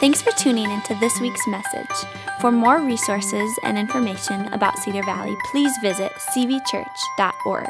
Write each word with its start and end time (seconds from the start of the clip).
Thanks 0.00 0.22
for 0.22 0.30
tuning 0.30 0.70
into 0.70 0.94
this 1.00 1.20
week's 1.20 1.44
message. 1.48 2.08
For 2.40 2.52
more 2.52 2.80
resources 2.80 3.50
and 3.64 3.76
information 3.76 4.46
about 4.52 4.78
Cedar 4.78 5.02
Valley, 5.02 5.36
please 5.50 5.72
visit 5.82 6.12
cvchurch.org. 6.12 7.68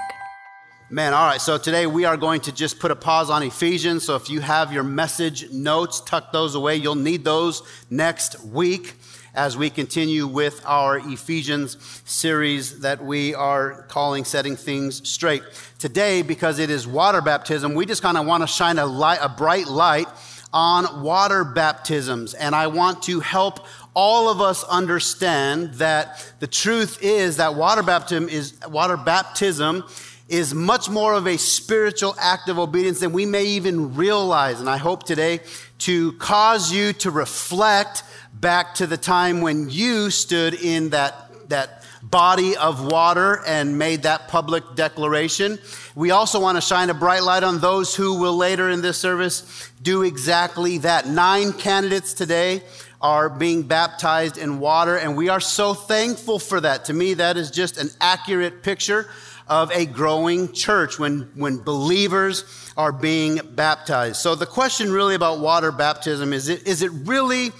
Man, 0.90 1.14
all 1.14 1.26
right. 1.26 1.40
So 1.40 1.56
today 1.56 1.86
we 1.86 2.04
are 2.04 2.18
going 2.18 2.42
to 2.42 2.52
just 2.52 2.80
put 2.80 2.90
a 2.90 2.96
pause 2.96 3.30
on 3.30 3.42
Ephesians. 3.42 4.04
So 4.04 4.14
if 4.14 4.28
you 4.28 4.40
have 4.40 4.74
your 4.74 4.82
message 4.82 5.50
notes, 5.50 6.02
tuck 6.02 6.30
those 6.30 6.54
away. 6.54 6.76
You'll 6.76 6.96
need 6.96 7.24
those 7.24 7.62
next 7.88 8.44
week 8.44 8.96
as 9.34 9.56
we 9.56 9.70
continue 9.70 10.26
with 10.26 10.60
our 10.66 10.98
Ephesians 10.98 11.78
series 12.04 12.80
that 12.80 13.02
we 13.02 13.34
are 13.34 13.84
calling 13.84 14.26
Setting 14.26 14.54
Things 14.54 15.08
Straight. 15.08 15.44
Today, 15.78 16.20
because 16.20 16.58
it 16.58 16.68
is 16.68 16.86
water 16.86 17.22
baptism, 17.22 17.72
we 17.72 17.86
just 17.86 18.02
kind 18.02 18.18
of 18.18 18.26
want 18.26 18.42
to 18.42 18.46
shine 18.46 18.78
a 18.78 18.84
light, 18.84 19.20
a 19.22 19.30
bright 19.30 19.68
light 19.68 20.08
on 20.52 21.02
water 21.02 21.44
baptisms. 21.44 22.34
And 22.34 22.54
I 22.54 22.68
want 22.68 23.02
to 23.04 23.20
help 23.20 23.66
all 23.94 24.28
of 24.28 24.40
us 24.40 24.64
understand 24.64 25.74
that 25.74 26.32
the 26.40 26.46
truth 26.46 26.98
is 27.02 27.36
that 27.36 27.54
water 27.54 27.82
baptism 27.82 28.28
is 28.28 28.54
water 28.68 28.96
baptism 28.96 29.84
is 30.28 30.54
much 30.54 30.90
more 30.90 31.14
of 31.14 31.26
a 31.26 31.38
spiritual 31.38 32.14
act 32.20 32.48
of 32.48 32.58
obedience 32.58 33.00
than 33.00 33.12
we 33.12 33.24
may 33.24 33.44
even 33.44 33.94
realize. 33.94 34.60
And 34.60 34.68
I 34.68 34.76
hope 34.76 35.04
today 35.04 35.40
to 35.78 36.12
cause 36.12 36.72
you 36.72 36.92
to 36.94 37.10
reflect 37.10 38.02
back 38.34 38.74
to 38.74 38.86
the 38.86 38.96
time 38.96 39.40
when 39.40 39.70
you 39.70 40.10
stood 40.10 40.54
in 40.54 40.90
that, 40.90 41.48
that 41.48 41.77
body 42.02 42.56
of 42.56 42.84
water 42.84 43.42
and 43.46 43.78
made 43.78 44.02
that 44.02 44.28
public 44.28 44.62
declaration. 44.74 45.58
We 45.94 46.10
also 46.10 46.40
want 46.40 46.56
to 46.56 46.60
shine 46.62 46.90
a 46.90 46.94
bright 46.94 47.22
light 47.22 47.42
on 47.42 47.60
those 47.60 47.94
who 47.94 48.18
will 48.18 48.36
later 48.36 48.70
in 48.70 48.82
this 48.82 48.98
service 48.98 49.70
do 49.82 50.02
exactly 50.02 50.78
that. 50.78 51.06
Nine 51.06 51.52
candidates 51.52 52.14
today 52.14 52.62
are 53.00 53.28
being 53.28 53.62
baptized 53.62 54.38
in 54.38 54.58
water, 54.58 54.96
and 54.96 55.16
we 55.16 55.28
are 55.28 55.40
so 55.40 55.74
thankful 55.74 56.38
for 56.38 56.60
that. 56.60 56.86
To 56.86 56.92
me, 56.92 57.14
that 57.14 57.36
is 57.36 57.50
just 57.50 57.78
an 57.78 57.90
accurate 58.00 58.62
picture 58.62 59.08
of 59.46 59.70
a 59.72 59.86
growing 59.86 60.52
church 60.52 60.98
when, 60.98 61.30
when 61.34 61.58
believers 61.58 62.44
are 62.76 62.92
being 62.92 63.40
baptized. 63.54 64.16
So 64.16 64.34
the 64.34 64.46
question 64.46 64.92
really 64.92 65.14
about 65.14 65.40
water 65.40 65.72
baptism 65.72 66.32
is 66.32 66.48
it, 66.48 66.66
is 66.66 66.82
it 66.82 66.90
really 66.92 67.52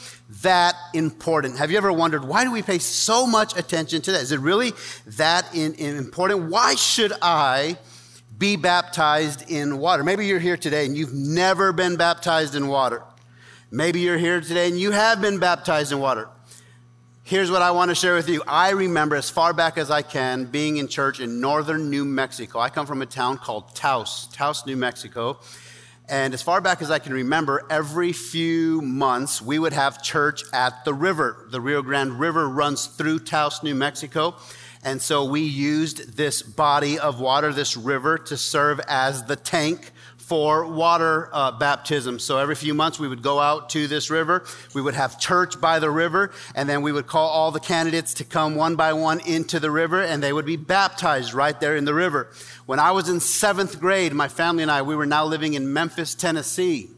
that 0.42 0.74
important? 0.92 1.58
Have 1.58 1.70
you 1.70 1.78
ever 1.78 1.92
wondered 1.92 2.24
why 2.24 2.44
do 2.44 2.52
we 2.52 2.62
pay 2.62 2.78
so 2.78 3.26
much 3.26 3.56
attention 3.56 4.02
to 4.02 4.12
that? 4.12 4.22
Is 4.22 4.32
it 4.32 4.40
really 4.40 4.72
that 5.06 5.54
in, 5.54 5.74
in 5.74 5.96
important? 5.96 6.50
Why 6.50 6.74
should 6.74 7.12
I 7.22 7.78
be 8.36 8.56
baptized 8.56 9.50
in 9.50 9.78
water? 9.78 10.04
Maybe 10.04 10.26
you're 10.26 10.38
here 10.38 10.56
today 10.56 10.84
and 10.84 10.96
you've 10.96 11.14
never 11.14 11.72
been 11.72 11.96
baptized 11.96 12.54
in 12.54 12.68
water. 12.68 13.02
Maybe 13.70 14.00
you're 14.00 14.18
here 14.18 14.40
today 14.40 14.68
and 14.68 14.78
you 14.78 14.90
have 14.90 15.20
been 15.20 15.38
baptized 15.38 15.92
in 15.92 15.98
water. 15.98 16.28
Here's 17.22 17.50
what 17.50 17.60
I 17.60 17.72
want 17.72 17.90
to 17.90 17.94
share 17.94 18.14
with 18.14 18.28
you. 18.28 18.42
I 18.48 18.70
remember 18.70 19.14
as 19.14 19.28
far 19.28 19.52
back 19.52 19.76
as 19.76 19.90
I 19.90 20.00
can 20.00 20.46
being 20.46 20.78
in 20.78 20.88
church 20.88 21.20
in 21.20 21.42
northern 21.42 21.90
New 21.90 22.06
Mexico. 22.06 22.58
I 22.58 22.70
come 22.70 22.86
from 22.86 23.02
a 23.02 23.06
town 23.06 23.36
called 23.36 23.74
Taos, 23.74 24.28
Taos, 24.28 24.64
New 24.64 24.76
Mexico. 24.76 25.38
And 26.10 26.32
as 26.32 26.40
far 26.40 26.62
back 26.62 26.80
as 26.80 26.90
I 26.90 26.98
can 26.98 27.12
remember, 27.12 27.66
every 27.68 28.12
few 28.12 28.80
months 28.80 29.42
we 29.42 29.58
would 29.58 29.74
have 29.74 30.02
church 30.02 30.42
at 30.54 30.86
the 30.86 30.94
river. 30.94 31.46
The 31.50 31.60
Rio 31.60 31.82
Grande 31.82 32.18
River 32.18 32.48
runs 32.48 32.86
through 32.86 33.18
Taos, 33.20 33.62
New 33.62 33.74
Mexico. 33.74 34.34
And 34.82 35.02
so 35.02 35.24
we 35.24 35.42
used 35.42 36.16
this 36.16 36.40
body 36.40 36.98
of 36.98 37.20
water, 37.20 37.52
this 37.52 37.76
river, 37.76 38.16
to 38.16 38.38
serve 38.38 38.80
as 38.88 39.24
the 39.24 39.36
tank 39.36 39.92
for 40.28 40.66
water 40.66 41.30
uh, 41.32 41.50
baptism. 41.52 42.18
So 42.18 42.36
every 42.36 42.54
few 42.54 42.74
months 42.74 42.98
we 42.98 43.08
would 43.08 43.22
go 43.22 43.40
out 43.40 43.70
to 43.70 43.88
this 43.88 44.10
river. 44.10 44.44
We 44.74 44.82
would 44.82 44.92
have 44.92 45.18
church 45.18 45.58
by 45.58 45.78
the 45.78 45.90
river, 45.90 46.32
and 46.54 46.68
then 46.68 46.82
we 46.82 46.92
would 46.92 47.06
call 47.06 47.28
all 47.28 47.50
the 47.50 47.60
candidates 47.60 48.12
to 48.14 48.24
come 48.24 48.54
one 48.54 48.76
by 48.76 48.92
one 48.92 49.20
into 49.20 49.58
the 49.58 49.70
river, 49.70 50.02
and 50.02 50.22
they 50.22 50.34
would 50.34 50.44
be 50.44 50.56
baptized 50.56 51.32
right 51.32 51.58
there 51.58 51.76
in 51.76 51.86
the 51.86 51.94
river. 51.94 52.28
When 52.66 52.78
I 52.78 52.90
was 52.90 53.08
in 53.08 53.20
seventh 53.20 53.80
grade, 53.80 54.12
my 54.12 54.28
family 54.28 54.62
and 54.62 54.70
I, 54.70 54.82
we 54.82 54.94
were 54.94 55.06
now 55.06 55.24
living 55.24 55.54
in 55.54 55.72
Memphis, 55.72 56.14
Tennessee. 56.14 56.90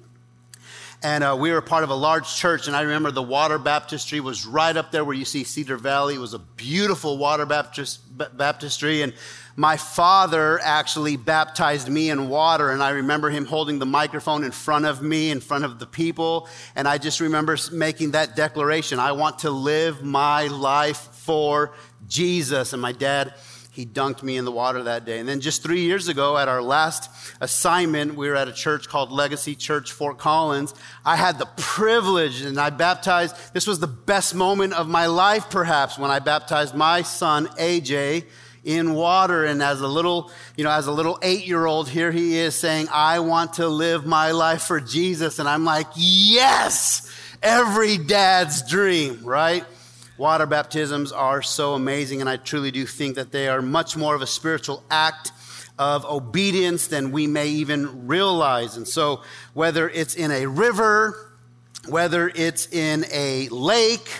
And 1.02 1.24
uh, 1.24 1.34
we 1.38 1.50
were 1.50 1.62
part 1.62 1.82
of 1.82 1.88
a 1.88 1.94
large 1.94 2.36
church, 2.36 2.66
and 2.66 2.76
I 2.76 2.82
remember 2.82 3.10
the 3.10 3.22
water 3.22 3.56
baptistry 3.56 4.20
was 4.20 4.44
right 4.44 4.76
up 4.76 4.92
there 4.92 5.02
where 5.02 5.16
you 5.16 5.24
see 5.24 5.44
Cedar 5.44 5.78
Valley. 5.78 6.16
It 6.16 6.18
was 6.18 6.34
a 6.34 6.38
beautiful 6.38 7.16
water 7.16 7.46
baptist, 7.46 8.00
baptistry, 8.36 9.00
and 9.00 9.14
my 9.56 9.78
father 9.78 10.60
actually 10.62 11.16
baptized 11.16 11.88
me 11.88 12.10
in 12.10 12.28
water, 12.28 12.70
and 12.70 12.82
I 12.82 12.90
remember 12.90 13.30
him 13.30 13.46
holding 13.46 13.78
the 13.78 13.86
microphone 13.86 14.44
in 14.44 14.50
front 14.50 14.84
of 14.84 15.00
me, 15.00 15.30
in 15.30 15.40
front 15.40 15.64
of 15.64 15.78
the 15.78 15.86
people, 15.86 16.48
and 16.76 16.86
I 16.86 16.98
just 16.98 17.20
remember 17.20 17.56
making 17.72 18.10
that 18.10 18.36
declaration 18.36 18.98
I 18.98 19.12
want 19.12 19.38
to 19.40 19.50
live 19.50 20.02
my 20.02 20.48
life 20.48 21.08
for 21.12 21.72
Jesus. 22.08 22.74
And 22.74 22.82
my 22.82 22.92
dad, 22.92 23.34
he 23.72 23.86
dunked 23.86 24.22
me 24.22 24.36
in 24.36 24.44
the 24.44 24.50
water 24.50 24.82
that 24.82 25.04
day. 25.04 25.20
And 25.20 25.28
then 25.28 25.40
just 25.40 25.62
three 25.62 25.82
years 25.82 26.08
ago, 26.08 26.36
at 26.36 26.48
our 26.48 26.60
last 26.60 27.08
assignment, 27.40 28.16
we 28.16 28.28
were 28.28 28.34
at 28.34 28.48
a 28.48 28.52
church 28.52 28.88
called 28.88 29.12
Legacy 29.12 29.54
Church 29.54 29.92
Fort 29.92 30.18
Collins. 30.18 30.74
I 31.04 31.16
had 31.16 31.38
the 31.38 31.48
privilege 31.56 32.42
and 32.42 32.58
I 32.58 32.70
baptized. 32.70 33.36
This 33.54 33.66
was 33.66 33.78
the 33.78 33.86
best 33.86 34.34
moment 34.34 34.72
of 34.72 34.88
my 34.88 35.06
life, 35.06 35.50
perhaps, 35.50 35.98
when 35.98 36.10
I 36.10 36.18
baptized 36.18 36.74
my 36.74 37.02
son, 37.02 37.46
AJ 37.58 38.24
in 38.64 38.94
water. 38.94 39.44
And 39.44 39.62
as 39.62 39.80
a 39.80 39.88
little, 39.88 40.32
you 40.56 40.64
know, 40.64 40.70
as 40.70 40.86
a 40.86 40.92
little 40.92 41.18
eight 41.22 41.46
year 41.46 41.64
old, 41.64 41.88
here 41.88 42.10
he 42.10 42.38
is 42.38 42.56
saying, 42.56 42.88
I 42.92 43.20
want 43.20 43.54
to 43.54 43.68
live 43.68 44.04
my 44.04 44.32
life 44.32 44.62
for 44.62 44.80
Jesus. 44.80 45.38
And 45.38 45.48
I'm 45.48 45.64
like, 45.64 45.86
yes, 45.94 47.10
every 47.42 47.98
dad's 47.98 48.68
dream, 48.68 49.24
right? 49.24 49.64
Water 50.20 50.44
baptisms 50.44 51.12
are 51.12 51.40
so 51.40 51.72
amazing. 51.72 52.20
And 52.20 52.28
I 52.28 52.36
truly 52.36 52.70
do 52.70 52.84
think 52.84 53.16
that 53.16 53.32
they 53.32 53.48
are 53.48 53.62
much 53.62 53.96
more 53.96 54.14
of 54.14 54.20
a 54.20 54.26
spiritual 54.26 54.84
act 54.90 55.32
of 55.78 56.04
obedience 56.04 56.88
than 56.88 57.10
we 57.10 57.26
may 57.26 57.48
even 57.48 58.06
realize. 58.06 58.76
And 58.76 58.86
so, 58.86 59.22
whether 59.54 59.88
it's 59.88 60.14
in 60.14 60.30
a 60.30 60.44
river, 60.44 61.32
whether 61.88 62.28
it's 62.34 62.70
in 62.70 63.06
a 63.10 63.48
lake, 63.48 64.10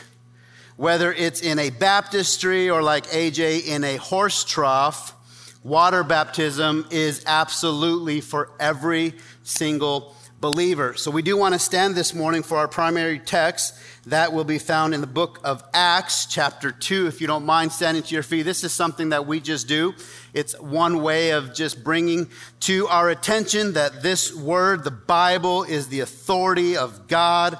whether 0.76 1.12
it's 1.12 1.42
in 1.42 1.58
a 1.58 1.68
baptistry 1.68 2.70
or 2.70 2.82
like 2.82 3.06
AJ 3.08 3.66
in 3.66 3.84
a 3.84 3.96
horse 3.96 4.42
trough, 4.42 5.14
water 5.62 6.02
baptism 6.02 6.86
is 6.90 7.22
absolutely 7.26 8.22
for 8.22 8.52
every 8.58 9.12
single 9.42 10.16
believer. 10.40 10.94
So 10.94 11.10
we 11.10 11.22
do 11.22 11.36
want 11.36 11.54
to 11.54 11.58
stand 11.58 11.94
this 11.94 12.14
morning 12.14 12.42
for 12.42 12.56
our 12.56 12.68
primary 12.68 13.18
text 13.18 13.74
that 14.06 14.32
will 14.32 14.44
be 14.44 14.58
found 14.58 14.94
in 14.94 15.02
the 15.02 15.06
book 15.06 15.38
of 15.44 15.62
Acts, 15.74 16.24
chapter 16.24 16.72
2. 16.72 17.06
If 17.06 17.20
you 17.20 17.26
don't 17.26 17.44
mind 17.44 17.72
standing 17.72 18.02
to 18.02 18.14
your 18.14 18.22
feet, 18.22 18.42
this 18.42 18.64
is 18.64 18.72
something 18.72 19.10
that 19.10 19.26
we 19.26 19.40
just 19.40 19.68
do. 19.68 19.94
It's 20.32 20.58
one 20.58 21.02
way 21.02 21.30
of 21.30 21.52
just 21.52 21.84
bringing 21.84 22.30
to 22.60 22.86
our 22.88 23.10
attention 23.10 23.74
that 23.74 24.02
this 24.02 24.34
word, 24.34 24.84
the 24.84 24.90
Bible, 24.90 25.64
is 25.64 25.88
the 25.88 26.00
authority 26.00 26.76
of 26.76 27.06
God 27.06 27.58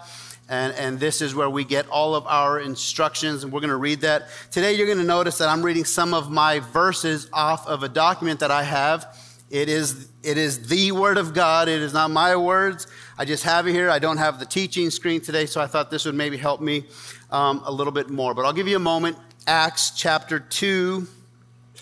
and, 0.51 0.75
and 0.75 0.99
this 0.99 1.23
is 1.23 1.33
where 1.33 1.49
we 1.49 1.65
get 1.65 1.89
all 1.89 2.17
of 2.17 2.27
our 2.27 2.59
instructions, 2.59 3.45
and 3.45 3.53
we're 3.53 3.61
going 3.61 3.71
to 3.71 3.77
read 3.77 4.01
that. 4.01 4.29
Today, 4.51 4.73
you're 4.73 4.87
going 4.87 4.99
to 4.99 5.05
notice 5.05 5.39
that 5.39 5.49
I'm 5.49 5.63
reading 5.63 5.85
some 5.85 6.13
of 6.13 6.29
my 6.29 6.59
verses 6.59 7.29
off 7.33 7.69
of 7.69 7.85
a 7.85 7.89
document 7.89 8.41
that 8.41 8.51
I 8.51 8.65
have. 8.65 9.17
It 9.51 9.69
is, 9.69 10.09
it 10.23 10.39
is 10.39 10.69
the 10.69 10.93
Word 10.93 11.19
of 11.19 11.35
God. 11.35 11.69
It 11.69 11.81
is 11.81 11.93
not 11.93 12.13
my 12.13 12.37
words. 12.37 12.87
I 13.19 13.25
just 13.25 13.43
have 13.43 13.67
it 13.67 13.73
here. 13.73 13.91
I 13.91 13.99
don't 13.99 14.19
have 14.19 14.39
the 14.39 14.47
teaching 14.47 14.91
screen 14.91 15.21
today, 15.21 15.47
so 15.47 15.61
I 15.61 15.67
thought 15.67 15.91
this 15.91 16.05
would 16.05 16.15
maybe 16.15 16.37
help 16.37 16.61
me 16.61 16.85
um, 17.33 17.61
a 17.65 17.73
little 17.73 17.93
bit 17.93 18.11
more. 18.11 18.33
But 18.33 18.45
I'll 18.45 18.53
give 18.53 18.69
you 18.69 18.77
a 18.77 18.79
moment. 18.79 19.17
Acts 19.49 19.91
chapter 19.91 20.39
2, 20.39 21.05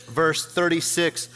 verse 0.07 0.51
36 0.51 1.29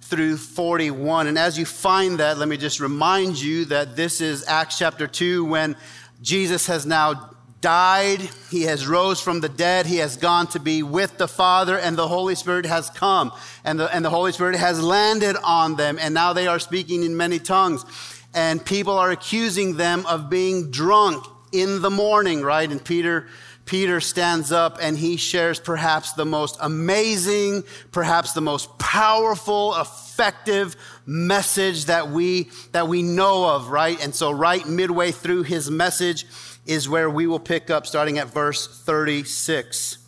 through 0.00 0.36
41. 0.38 1.28
And 1.28 1.38
as 1.38 1.56
you 1.56 1.64
find 1.64 2.18
that, 2.18 2.36
let 2.38 2.48
me 2.48 2.56
just 2.56 2.80
remind 2.80 3.40
you 3.40 3.64
that 3.66 3.94
this 3.94 4.20
is 4.20 4.44
Acts 4.48 4.78
chapter 4.78 5.06
2 5.06 5.44
when 5.44 5.76
Jesus 6.20 6.66
has 6.66 6.84
now 6.84 7.30
died. 7.60 8.20
He 8.50 8.62
has 8.62 8.86
rose 8.86 9.20
from 9.20 9.40
the 9.40 9.48
dead. 9.48 9.86
He 9.86 9.96
has 9.98 10.16
gone 10.16 10.46
to 10.48 10.60
be 10.60 10.82
with 10.82 11.18
the 11.18 11.28
Father, 11.28 11.78
and 11.78 11.96
the 11.96 12.08
Holy 12.08 12.34
Spirit 12.34 12.66
has 12.66 12.90
come. 12.90 13.32
And 13.64 13.80
the, 13.80 13.94
and 13.94 14.04
the 14.04 14.10
Holy 14.10 14.32
Spirit 14.32 14.56
has 14.56 14.82
landed 14.82 15.36
on 15.42 15.76
them, 15.76 15.98
and 16.00 16.14
now 16.14 16.32
they 16.32 16.46
are 16.46 16.58
speaking 16.58 17.02
in 17.02 17.16
many 17.16 17.38
tongues. 17.38 17.84
And 18.34 18.64
people 18.64 18.98
are 18.98 19.10
accusing 19.10 19.76
them 19.76 20.04
of 20.06 20.28
being 20.28 20.70
drunk 20.70 21.24
in 21.52 21.80
the 21.80 21.90
morning, 21.90 22.42
right? 22.42 22.70
And 22.70 22.84
Peter, 22.84 23.28
Peter 23.64 24.00
stands 24.00 24.52
up 24.52 24.78
and 24.80 24.96
he 24.96 25.16
shares 25.16 25.58
perhaps 25.58 26.12
the 26.12 26.24
most 26.24 26.56
amazing, 26.60 27.64
perhaps 27.90 28.32
the 28.32 28.40
most 28.40 28.78
powerful, 28.78 29.74
effective 29.74 30.76
message 31.06 31.84
that 31.86 32.10
we, 32.10 32.50
that 32.72 32.88
we 32.88 33.02
know 33.02 33.48
of, 33.48 33.68
right? 33.68 34.02
And 34.02 34.14
so 34.14 34.30
right 34.30 34.66
midway 34.66 35.12
through 35.12 35.44
his 35.44 35.70
message 35.70 36.26
is 36.66 36.88
where 36.88 37.08
we 37.08 37.26
will 37.26 37.38
pick 37.38 37.70
up 37.70 37.86
starting 37.86 38.18
at 38.18 38.32
verse 38.32 38.82
36. 38.84 39.98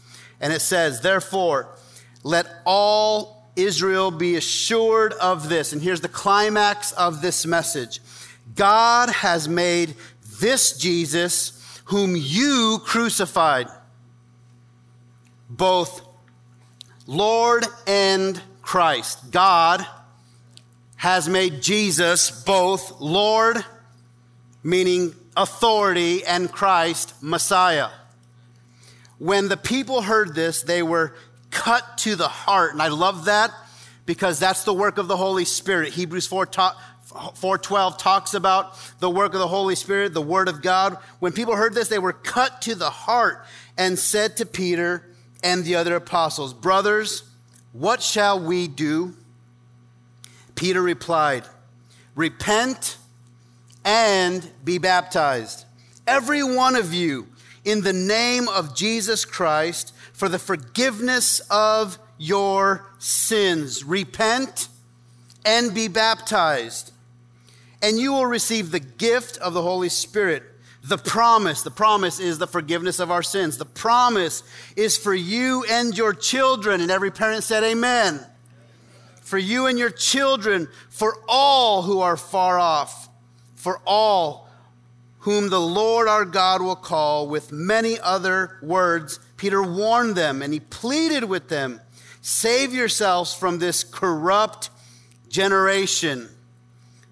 And 0.41 0.53
it 0.53 0.61
says, 0.61 1.01
therefore, 1.01 1.77
let 2.25 2.47
all 2.67 3.51
Israel 3.55 4.11
be 4.11 4.37
assured 4.37 5.13
of 5.15 5.49
this. 5.49 5.73
And 5.73 5.81
here's 5.83 6.01
the 6.01 6.09
climax 6.09 6.93
of 6.93 7.23
this 7.23 7.47
message. 7.47 8.01
God 8.55 9.11
has 9.11 9.49
made 9.49 9.95
this 10.41 10.77
Jesus 10.77 11.81
whom 11.87 12.15
you 12.17 12.81
crucified, 12.85 13.67
both 15.49 16.07
Lord 17.07 17.65
and 17.87 18.41
Christ. 18.61 19.31
God 19.31 19.87
has 20.99 21.29
made 21.29 21.63
Jesus 21.63 22.31
both 22.31 23.01
Lord, 23.01 23.65
meaning 24.63 25.15
authority, 25.37 26.25
and 26.25 26.51
Christ, 26.51 27.15
Messiah. 27.23 27.89
When 29.19 29.49
the 29.49 29.57
people 29.57 30.03
heard 30.03 30.35
this, 30.35 30.63
they 30.63 30.83
were 30.83 31.15
cut 31.51 31.99
to 31.99 32.17
the 32.17 32.29
heart. 32.29 32.73
And 32.73 32.83
I 32.83 32.89
love 32.89 33.27
that 33.27 33.53
because 34.07 34.41
that's 34.41 34.65
the 34.65 34.75
work 34.75 34.99
of 34.99 35.07
the 35.07 35.17
Holy 35.17 35.45
Spirit. 35.45 35.93
Hebrews 35.93 36.27
4 36.27 36.47
ta- 36.47 36.77
412 37.05 37.97
talks 37.97 38.35
about 38.35 38.77
the 38.99 39.09
work 39.09 39.35
of 39.35 39.41
the 39.41 39.49
Holy 39.49 39.77
Spirit, 39.77 40.15
the 40.15 40.21
Word 40.21 40.49
of 40.49 40.63
God. 40.63 40.99
When 41.21 41.33
people 41.33 41.55
heard 41.55 41.75
this, 41.75 41.89
they 41.89 42.01
were 42.01 42.13
cut 42.13 42.61
to 42.63 42.75
the 42.75 42.91
heart 42.91 43.45
and 43.77 43.97
said 43.97 44.37
to 44.39 44.47
Peter 44.47 45.15
and 45.45 45.65
the 45.65 45.77
other 45.77 45.95
apostles, 45.95 46.53
Brothers, 46.53 47.23
what 47.73 48.03
shall 48.03 48.41
we 48.41 48.67
do? 48.67 49.15
Peter 50.59 50.83
replied, 50.83 51.45
Repent 52.17 52.97
and 53.85 54.51
be 54.65 54.77
baptized, 54.79 55.65
every 56.05 56.43
one 56.43 56.75
of 56.75 56.93
you 56.93 57.29
in 57.65 57.83
the 57.83 57.93
name 57.93 58.49
of 58.49 58.75
Jesus 58.75 59.25
Christ 59.25 59.95
for 60.13 60.29
the 60.29 60.39
forgiveness 60.39 61.39
of 61.49 61.97
your 62.19 62.91
sins. 62.99 63.85
Repent 63.85 64.67
and 65.45 65.73
be 65.73 65.87
baptized, 65.87 66.91
and 67.81 67.97
you 67.97 68.13
will 68.13 68.27
receive 68.27 68.73
the 68.73 68.81
gift 68.81 69.39
of 69.39 69.55
the 69.55 69.63
Holy 69.63 69.89
Spirit. 69.89 70.43
The 70.83 70.99
promise, 70.99 71.63
the 71.63 71.71
promise 71.71 72.19
is 72.19 72.39
the 72.39 72.49
forgiveness 72.49 72.99
of 72.99 73.13
our 73.13 73.23
sins. 73.23 73.59
The 73.59 73.65
promise 73.65 74.43
is 74.75 74.99
for 74.99 75.15
you 75.15 75.65
and 75.71 75.97
your 75.97 76.15
children. 76.15 76.81
And 76.81 76.91
every 76.91 77.13
parent 77.13 77.45
said, 77.45 77.63
Amen. 77.63 78.27
For 79.29 79.37
you 79.37 79.67
and 79.67 79.79
your 79.79 79.91
children, 79.91 80.69
for 80.89 81.19
all 81.29 81.83
who 81.83 82.01
are 82.01 82.17
far 82.17 82.59
off, 82.59 83.11
for 83.57 83.83
all 83.87 84.49
whom 85.19 85.51
the 85.51 85.61
Lord 85.61 86.09
our 86.09 86.25
God 86.25 86.63
will 86.63 86.75
call, 86.75 87.29
with 87.29 87.53
many 87.53 88.01
other 88.01 88.57
words, 88.63 89.21
Peter 89.37 89.63
warned 89.63 90.17
them 90.17 90.41
and 90.41 90.55
he 90.55 90.61
pleaded 90.61 91.25
with 91.25 91.51
them 91.51 91.83
save 92.23 92.73
yourselves 92.73 93.35
from 93.35 93.59
this 93.59 93.85
corrupt 93.85 94.71
generation. 95.29 96.31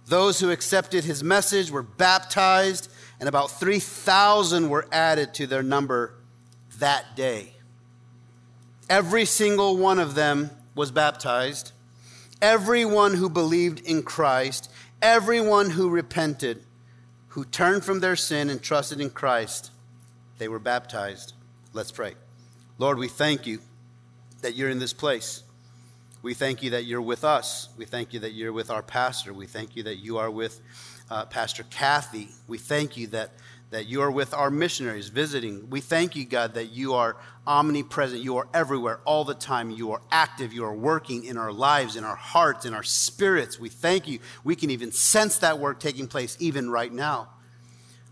Those 0.06 0.40
who 0.40 0.50
accepted 0.50 1.04
his 1.04 1.22
message 1.22 1.70
were 1.70 1.82
baptized, 1.82 2.90
and 3.20 3.28
about 3.28 3.50
3,000 3.50 4.70
were 4.70 4.88
added 4.90 5.34
to 5.34 5.46
their 5.46 5.62
number 5.62 6.14
that 6.78 7.14
day. 7.14 7.52
Every 8.88 9.26
single 9.26 9.76
one 9.76 9.98
of 9.98 10.14
them 10.14 10.48
was 10.74 10.90
baptized. 10.90 11.72
Everyone 12.46 13.14
who 13.14 13.28
believed 13.28 13.80
in 13.80 14.04
Christ, 14.04 14.70
everyone 15.02 15.68
who 15.68 15.90
repented 15.90 16.62
who 17.30 17.44
turned 17.44 17.82
from 17.82 17.98
their 17.98 18.14
sin 18.14 18.50
and 18.50 18.62
trusted 18.62 19.00
in 19.00 19.10
Christ, 19.10 19.72
they 20.38 20.46
were 20.46 20.60
baptized. 20.60 21.32
Let's 21.72 21.90
pray. 21.90 22.14
Lord, 22.78 22.98
we 22.98 23.08
thank 23.08 23.48
you 23.48 23.58
that 24.42 24.54
you're 24.54 24.70
in 24.70 24.78
this 24.78 24.92
place. 24.92 25.42
We 26.22 26.34
thank 26.34 26.62
you 26.62 26.70
that 26.70 26.84
you're 26.84 27.02
with 27.02 27.24
us. 27.24 27.68
We 27.76 27.84
thank 27.84 28.12
you 28.12 28.20
that 28.20 28.32
you're 28.32 28.52
with 28.52 28.70
our 28.70 28.80
pastor. 28.80 29.34
We 29.34 29.46
thank 29.46 29.74
you 29.74 29.82
that 29.82 29.96
you 29.96 30.18
are 30.18 30.30
with 30.30 30.60
uh, 31.10 31.24
Pastor 31.24 31.64
Kathy. 31.68 32.28
We 32.46 32.58
thank 32.58 32.96
you 32.96 33.08
that 33.08 33.32
that 33.70 33.86
you 33.86 34.00
are 34.00 34.10
with 34.10 34.32
our 34.32 34.50
missionaries 34.50 35.08
visiting. 35.08 35.68
We 35.68 35.80
thank 35.80 36.14
you, 36.14 36.24
God, 36.24 36.54
that 36.54 36.66
you 36.66 36.94
are 36.94 37.16
omnipresent. 37.46 38.22
You 38.22 38.36
are 38.36 38.48
everywhere 38.54 39.00
all 39.04 39.24
the 39.24 39.34
time. 39.34 39.70
You 39.70 39.92
are 39.92 40.00
active. 40.10 40.52
You 40.52 40.64
are 40.64 40.74
working 40.74 41.24
in 41.24 41.36
our 41.36 41.52
lives, 41.52 41.96
in 41.96 42.04
our 42.04 42.16
hearts, 42.16 42.64
in 42.64 42.74
our 42.74 42.84
spirits. 42.84 43.58
We 43.58 43.68
thank 43.68 44.06
you. 44.06 44.20
We 44.44 44.54
can 44.54 44.70
even 44.70 44.92
sense 44.92 45.38
that 45.38 45.58
work 45.58 45.80
taking 45.80 46.06
place 46.06 46.36
even 46.38 46.70
right 46.70 46.92
now. 46.92 47.28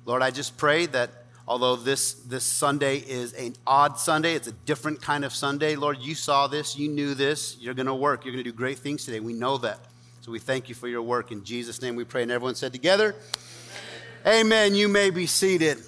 Lord, 0.06 0.22
I 0.22 0.30
just 0.30 0.56
pray 0.56 0.86
that 0.86 1.10
although 1.46 1.76
this, 1.76 2.14
this 2.14 2.44
Sunday 2.44 2.98
is 2.98 3.32
an 3.34 3.54
odd 3.66 3.98
Sunday, 3.98 4.34
it's 4.34 4.48
a 4.48 4.52
different 4.52 5.00
kind 5.00 5.24
of 5.24 5.32
Sunday. 5.32 5.76
Lord, 5.76 5.98
you 5.98 6.14
saw 6.14 6.46
this. 6.48 6.76
You 6.76 6.88
knew 6.88 7.14
this. 7.14 7.56
You're 7.60 7.74
going 7.74 7.86
to 7.86 7.94
work. 7.94 8.24
You're 8.24 8.32
going 8.32 8.44
to 8.44 8.50
do 8.50 8.56
great 8.56 8.78
things 8.78 9.04
today. 9.04 9.20
We 9.20 9.34
know 9.34 9.56
that. 9.58 9.78
So 10.20 10.32
we 10.32 10.40
thank 10.40 10.68
you 10.68 10.74
for 10.74 10.88
your 10.88 11.02
work. 11.02 11.30
In 11.32 11.44
Jesus' 11.44 11.80
name 11.80 11.96
we 11.96 12.04
pray. 12.04 12.22
And 12.22 12.32
everyone 12.32 12.54
said 12.54 12.72
together, 12.72 13.14
Amen. 14.26 14.74
You 14.74 14.88
may 14.88 15.10
be 15.10 15.26
seated. 15.26 15.82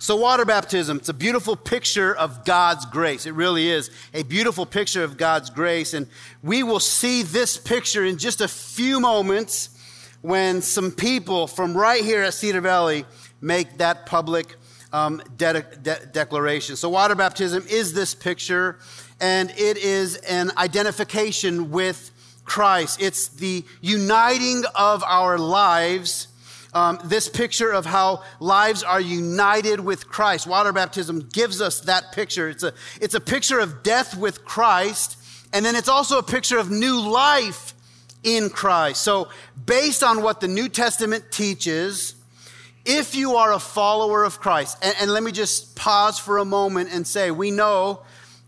So, 0.00 0.16
water 0.16 0.44
baptism, 0.44 0.96
it's 0.96 1.10
a 1.10 1.14
beautiful 1.14 1.54
picture 1.54 2.12
of 2.12 2.44
God's 2.44 2.86
grace. 2.86 3.24
It 3.24 3.34
really 3.34 3.70
is 3.70 3.88
a 4.12 4.24
beautiful 4.24 4.66
picture 4.66 5.04
of 5.04 5.16
God's 5.16 5.48
grace. 5.48 5.94
And 5.94 6.08
we 6.42 6.64
will 6.64 6.80
see 6.80 7.22
this 7.22 7.56
picture 7.56 8.04
in 8.04 8.18
just 8.18 8.40
a 8.40 8.48
few 8.48 8.98
moments 8.98 9.68
when 10.22 10.60
some 10.60 10.90
people 10.90 11.46
from 11.46 11.76
right 11.76 12.02
here 12.02 12.22
at 12.22 12.34
Cedar 12.34 12.60
Valley 12.60 13.04
make 13.40 13.78
that 13.78 14.06
public 14.06 14.56
um, 14.92 15.22
de- 15.36 15.62
de- 15.82 16.06
declaration. 16.06 16.74
So, 16.74 16.88
water 16.88 17.14
baptism 17.14 17.64
is 17.70 17.92
this 17.92 18.12
picture, 18.12 18.80
and 19.20 19.50
it 19.50 19.76
is 19.76 20.16
an 20.16 20.50
identification 20.56 21.70
with 21.70 22.10
Christ. 22.50 23.00
It's 23.00 23.28
the 23.28 23.64
uniting 23.80 24.64
of 24.74 25.04
our 25.04 25.38
lives. 25.38 26.26
Um, 26.74 26.98
this 27.04 27.28
picture 27.28 27.70
of 27.70 27.86
how 27.86 28.24
lives 28.40 28.82
are 28.82 29.00
united 29.00 29.78
with 29.78 30.08
Christ. 30.08 30.48
Water 30.48 30.72
baptism 30.72 31.28
gives 31.32 31.60
us 31.60 31.80
that 31.82 32.10
picture. 32.10 32.48
It's 32.48 32.64
a, 32.64 32.74
it's 33.00 33.14
a 33.14 33.20
picture 33.20 33.60
of 33.60 33.84
death 33.84 34.16
with 34.16 34.44
Christ, 34.44 35.16
and 35.52 35.64
then 35.64 35.76
it's 35.76 35.88
also 35.88 36.18
a 36.18 36.24
picture 36.24 36.58
of 36.58 36.72
new 36.72 37.00
life 37.00 37.72
in 38.24 38.50
Christ. 38.50 39.02
So, 39.02 39.28
based 39.64 40.02
on 40.02 40.20
what 40.20 40.40
the 40.40 40.48
New 40.48 40.68
Testament 40.68 41.30
teaches, 41.30 42.16
if 42.84 43.14
you 43.14 43.36
are 43.36 43.52
a 43.52 43.60
follower 43.60 44.24
of 44.24 44.40
Christ, 44.40 44.76
and, 44.82 44.96
and 45.00 45.12
let 45.12 45.22
me 45.22 45.30
just 45.30 45.76
pause 45.76 46.18
for 46.18 46.38
a 46.38 46.44
moment 46.44 46.90
and 46.92 47.06
say, 47.06 47.30
we 47.30 47.52
know 47.52 48.00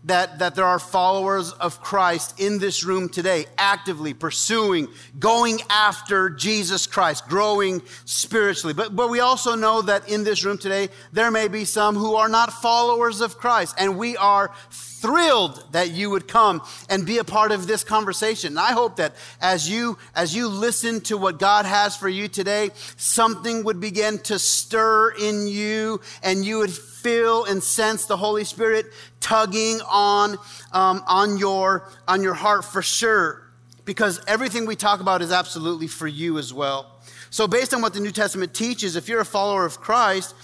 that, 0.05 0.39
that 0.39 0.55
there 0.55 0.65
are 0.65 0.79
followers 0.79 1.51
of 1.53 1.81
Christ 1.81 2.39
in 2.39 2.59
this 2.59 2.83
room 2.83 3.09
today, 3.09 3.45
actively 3.57 4.13
pursuing, 4.13 4.87
going 5.19 5.59
after 5.69 6.29
Jesus 6.29 6.87
Christ, 6.87 7.27
growing 7.27 7.81
spiritually. 8.05 8.73
But, 8.73 8.95
but 8.95 9.09
we 9.09 9.19
also 9.19 9.55
know 9.55 9.81
that 9.83 10.09
in 10.09 10.23
this 10.23 10.43
room 10.43 10.57
today, 10.57 10.89
there 11.11 11.31
may 11.31 11.47
be 11.47 11.65
some 11.65 11.95
who 11.95 12.15
are 12.15 12.29
not 12.29 12.51
followers 12.51 13.21
of 13.21 13.37
Christ, 13.37 13.75
and 13.77 13.97
we 13.97 14.17
are 14.17 14.51
thrilled 14.69 15.61
that 15.73 15.91
you 15.91 16.09
would 16.09 16.29
come 16.29 16.61
and 16.89 17.05
be 17.05 17.17
a 17.17 17.25
part 17.25 17.51
of 17.51 17.67
this 17.67 17.83
conversation. 17.83 18.53
And 18.53 18.59
I 18.59 18.71
hope 18.71 18.95
that 18.97 19.13
as 19.41 19.69
you 19.69 19.97
as 20.15 20.33
you 20.33 20.47
listen 20.47 21.01
to 21.01 21.17
what 21.17 21.39
God 21.39 21.65
has 21.65 21.97
for 21.97 22.07
you 22.07 22.29
today, 22.29 22.69
something 22.95 23.65
would 23.65 23.81
begin 23.81 24.19
to 24.19 24.39
stir 24.39 25.11
in 25.11 25.45
you 25.45 25.99
and 26.23 26.45
you 26.45 26.59
would 26.59 26.71
feel 27.03 27.43
and 27.45 27.61
sense 27.61 28.05
the 28.05 28.17
Holy 28.17 28.45
Spirit 28.45 28.87
tugging 29.19 29.81
on, 29.87 30.37
um, 30.71 31.03
on, 31.05 31.37
your, 31.37 31.89
on 32.07 32.23
your 32.23 32.33
heart 32.33 32.65
for 32.65 32.81
sure. 32.81 33.41
Because 33.85 34.21
everything 34.27 34.65
we 34.65 34.77
talk 34.77 35.01
about 35.01 35.21
is 35.21 35.31
absolutely 35.31 35.87
for 35.87 36.07
you 36.07 36.37
as 36.37 36.53
well. 36.53 37.01
So, 37.29 37.47
based 37.47 37.73
on 37.73 37.81
what 37.81 37.93
the 37.93 37.99
New 37.99 38.11
Testament 38.11 38.53
teaches, 38.53 38.95
if 38.95 39.09
you're 39.09 39.19
a 39.19 39.25
follower 39.25 39.65
of 39.65 39.81
Christ 39.81 40.35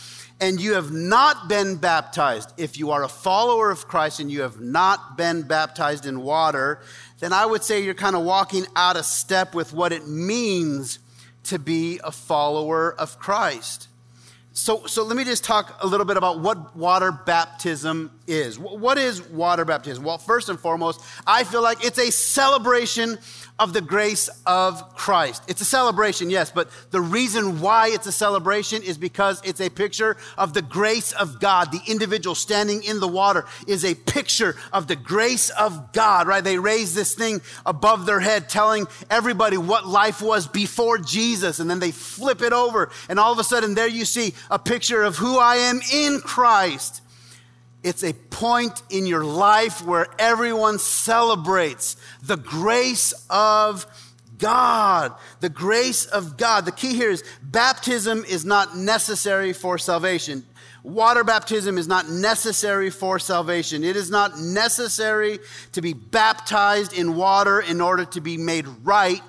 and 0.42 0.60
you 0.60 0.74
have 0.74 0.92
not 0.92 1.48
been 1.48 1.76
baptized, 1.76 2.52
if 2.58 2.80
you 2.80 2.92
are 2.92 3.04
a 3.04 3.08
follower 3.08 3.70
of 3.70 3.88
Christ 3.88 4.20
and 4.20 4.32
you 4.32 4.42
have 4.42 4.60
not 4.60 5.16
been 5.16 5.44
baptized 5.44 6.06
in 6.06 6.22
water, 6.22 6.82
then 7.20 7.32
I 7.32 7.46
would 7.46 7.64
say 7.64 7.84
you're 7.84 7.94
kind 7.94 8.16
of 8.16 8.24
walking 8.24 8.66
out 8.76 8.98
of 8.98 9.06
step 9.06 9.54
with 9.54 9.72
what 9.72 9.94
it 9.94 10.08
means 10.08 11.00
to 11.44 11.60
be 11.60 12.00
a 12.04 12.12
follower 12.12 12.94
of 12.98 13.20
Christ. 13.20 13.89
So, 14.52 14.88
so 14.88 15.04
let 15.04 15.16
me 15.16 15.24
just 15.24 15.44
talk 15.44 15.78
a 15.82 15.88
little 15.88 16.06
bit 16.06 16.18
about 16.18 16.40
what 16.40 16.76
water 16.76 17.12
baptism 17.12 18.12
is. 18.28 18.58
What 18.58 18.98
is 18.98 19.22
water 19.22 19.64
baptism? 19.64 20.04
Well, 20.04 20.18
first 20.18 20.50
and 20.50 20.60
foremost, 20.60 21.02
I 21.26 21.44
feel 21.44 21.62
like 21.62 21.86
it's 21.86 22.00
a 22.00 22.12
celebration 22.12 23.20
of 23.60 23.74
the 23.74 23.82
grace 23.82 24.30
of 24.46 24.96
Christ. 24.96 25.44
It's 25.48 25.62
a 25.62 25.66
celebration, 25.66 26.30
yes, 26.30 26.50
but 26.50 26.70
the 26.92 27.02
reason 27.02 27.60
why 27.60 27.90
it's 27.90 28.08
a 28.08 28.12
celebration 28.12 28.82
is 28.82 28.98
because 28.98 29.42
it's 29.44 29.60
a 29.60 29.70
picture 29.70 30.16
of 30.38 30.54
the 30.54 30.62
grace 30.62 31.12
of 31.12 31.40
God. 31.40 31.72
The 31.72 31.82
individual 31.86 32.36
standing 32.36 32.84
in 32.84 33.00
the 33.00 33.08
water 33.08 33.46
is 33.68 33.84
a 33.84 33.96
picture 33.96 34.56
of 34.72 34.88
the 34.88 34.96
grace 34.96 35.50
of 35.50 35.92
God, 35.92 36.28
right? 36.28 36.44
They 36.44 36.58
raise 36.58 36.96
this 36.96 37.14
thing 37.14 37.42
above 37.66 38.06
their 38.06 38.22
head, 38.22 38.48
telling 38.48 38.88
everybody 39.10 39.58
what 39.58 39.86
life 39.86 40.22
was 40.22 40.48
before 40.48 40.98
Jesus, 40.98 41.60
and 41.60 41.70
then 41.70 41.80
they 41.80 41.92
flip 41.92 42.42
it 42.42 42.54
over, 42.54 42.90
and 43.10 43.20
all 43.20 43.34
of 43.34 43.40
a 43.40 43.44
sudden, 43.44 43.76
there 43.76 43.88
you 43.88 44.06
see 44.06 44.34
a 44.50 44.58
picture 44.58 45.04
of 45.04 45.18
who 45.18 45.38
I 45.38 45.58
am 45.58 45.82
in 45.94 46.22
Christ. 46.22 47.02
It's 47.84 48.04
a 48.04 48.14
point 48.14 48.82
in 48.90 49.06
your 49.06 49.24
life 49.24 49.86
where 49.86 50.08
everyone 50.18 50.80
celebrates 50.80 51.96
the 52.22 52.36
grace 52.36 53.14
of 53.30 53.86
God, 54.38 55.14
the 55.40 55.50
grace 55.50 56.06
of 56.06 56.38
God. 56.38 56.66
The 56.66 56.72
key 56.72 56.94
here 56.94 57.10
is 57.10 57.24
baptism 57.42 58.26
is 58.26 58.44
not 58.44 58.76
necessary 58.78 59.54
for 59.54 59.78
salvation. 59.78 60.46
Water 60.84 61.24
baptism 61.24 61.78
is 61.78 61.88
not 61.88 62.10
necessary 62.10 62.90
for 62.90 63.20
salvation. 63.20 63.84
It 63.84 63.96
is 63.96 64.10
not 64.10 64.40
necessary 64.40 65.40
to 65.74 65.82
be 65.82 65.94
baptized 65.94 66.94
in 66.94 67.16
water 67.16 67.60
in 67.60 67.82
order 67.82 68.06
to 68.06 68.22
be 68.22 68.38
made 68.38 68.66
right 68.84 69.22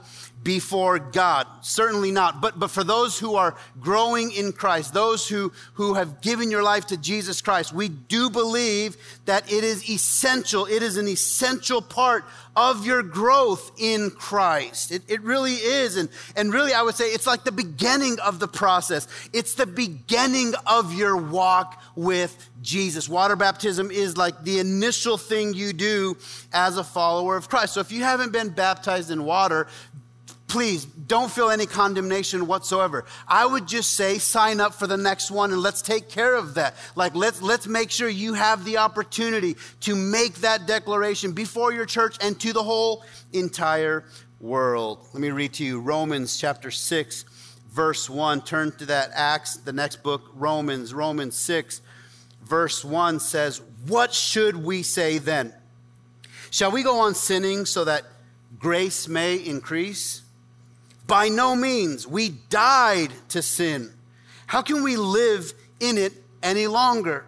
before 0.43 0.99
God. 0.99 1.47
Certainly 1.61 2.13
not. 2.13 2.41
But, 2.41 2.59
but 2.59 2.71
for 2.71 2.85
those 2.85 3.19
who 3.19 3.35
are 3.35 3.55
growing 3.81 4.33
in 4.33 4.53
Christ, 4.53 4.95
those 4.95 5.29
who, 5.29 5.53
who 5.75 5.95
have 5.95 6.21
given 6.21 6.51
your 6.51 6.63
life 6.63 6.87
to 6.87 6.97
Jesus 6.97 7.43
Christ, 7.43 7.73
we 7.73 7.89
do 7.89 8.31
believe 8.31 8.97
that 9.27 9.51
it 9.53 9.65
is 9.65 9.89
essential. 9.89 10.67
It 10.67 10.83
is 10.83 10.97
an 10.97 11.09
essential 11.09 11.83
part 11.83 12.25
of 12.57 12.85
your 12.85 13.03
growth 13.03 13.73
in 13.79 14.11
Christ. 14.11 14.91
It, 14.93 15.03
it 15.09 15.23
really 15.23 15.55
is. 15.55 15.97
And, 15.97 16.09
and 16.37 16.53
really, 16.53 16.73
I 16.73 16.83
would 16.83 16.95
say 16.95 17.07
it's 17.07 17.27
like 17.27 17.45
the 17.45 17.53
beginning 17.53 18.19
of 18.21 18.39
the 18.39 18.49
process. 18.49 19.07
It's 19.33 19.55
the 19.55 19.67
beginning 19.67 20.55
of 20.67 20.95
your 20.95 21.17
walk 21.17 21.83
with 21.95 22.51
Jesus. 22.63 23.09
Water 23.09 23.37
baptism 23.37 23.91
is 23.91 24.17
like 24.17 24.43
the 24.43 24.59
initial 24.59 25.17
thing 25.17 25.55
you 25.55 25.73
do 25.73 26.17
as 26.53 26.77
a 26.77 26.85
follower 26.85 27.37
of 27.37 27.49
Christ. 27.49 27.75
So 27.75 27.81
if 27.81 27.93
you 27.93 28.03
haven't 28.03 28.33
been 28.33 28.51
baptized 28.51 29.11
in 29.11 29.25
water, 29.25 29.67
please 30.51 30.85
don't 30.85 31.31
feel 31.31 31.49
any 31.49 31.65
condemnation 31.65 32.49
whatsoever. 32.49 33.05
I 33.29 33.47
would 33.47 33.69
just 33.69 33.93
say 33.93 34.19
sign 34.19 34.59
up 34.59 34.75
for 34.75 34.89
the 34.89 34.97
next 34.97 35.31
one 35.31 35.53
and 35.53 35.63
let's 35.63 35.81
take 35.81 36.09
care 36.09 36.35
of 36.35 36.55
that. 36.55 36.75
Like 36.97 37.15
let's 37.15 37.41
let's 37.41 37.69
make 37.69 37.89
sure 37.91 38.09
you 38.09 38.35
have 38.35 38.65
the 38.65 38.79
opportunity 38.79 39.57
to 39.83 39.95
make 39.95 40.35
that 40.41 40.67
declaration 40.67 41.33
before 41.33 41.73
your 41.73 41.87
church 41.87 42.17
and 42.21 42.39
to 42.41 42.53
the 42.53 42.65
whole 42.65 43.05
entire 43.33 44.05
world. 44.41 45.07
Let 45.15 45.21
me 45.21 45.31
read 45.31 45.53
to 45.55 45.65
you 45.65 45.81
Romans 45.81 46.37
chapter 46.37 46.73
6 46.73 47.25
verse 47.71 48.11
1. 48.11 48.43
Turn 48.43 48.73
to 48.73 48.87
that 48.87 49.11
Acts, 49.15 49.57
the 49.57 49.73
next 49.73 50.03
book, 50.03 50.33
Romans, 50.35 50.93
Romans 50.93 51.37
6 51.37 51.81
verse 52.43 52.85
1 52.85 53.21
says, 53.21 53.61
"What 53.87 54.13
should 54.13 54.57
we 54.57 54.83
say 54.83 55.19
then? 55.19 55.55
Shall 56.51 56.73
we 56.73 56.83
go 56.83 56.99
on 56.99 57.15
sinning 57.15 57.67
so 57.67 57.85
that 57.85 58.05
grace 58.59 59.07
may 59.07 59.37
increase?" 59.37 60.23
By 61.11 61.29
no 61.29 61.57
means. 61.57 62.07
We 62.07 62.29
died 62.29 63.11
to 63.31 63.43
sin. 63.43 63.93
How 64.47 64.63
can 64.63 64.85
we 64.85 64.97
live 64.97 65.53
in 65.81 65.99
it 65.99 66.13
any 66.41 66.69
longer? 66.69 67.27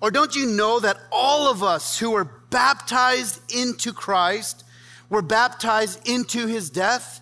Or 0.00 0.12
don't 0.12 0.36
you 0.36 0.46
know 0.46 0.78
that 0.78 0.96
all 1.10 1.50
of 1.50 1.60
us 1.60 1.98
who 1.98 2.12
were 2.12 2.30
baptized 2.50 3.40
into 3.52 3.92
Christ 3.92 4.62
were 5.10 5.22
baptized 5.22 6.08
into 6.08 6.46
his 6.46 6.70
death? 6.70 7.20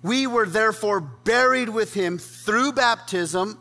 We 0.00 0.28
were 0.28 0.46
therefore 0.46 1.00
buried 1.00 1.70
with 1.70 1.92
him 1.92 2.16
through 2.16 2.74
baptism 2.74 3.58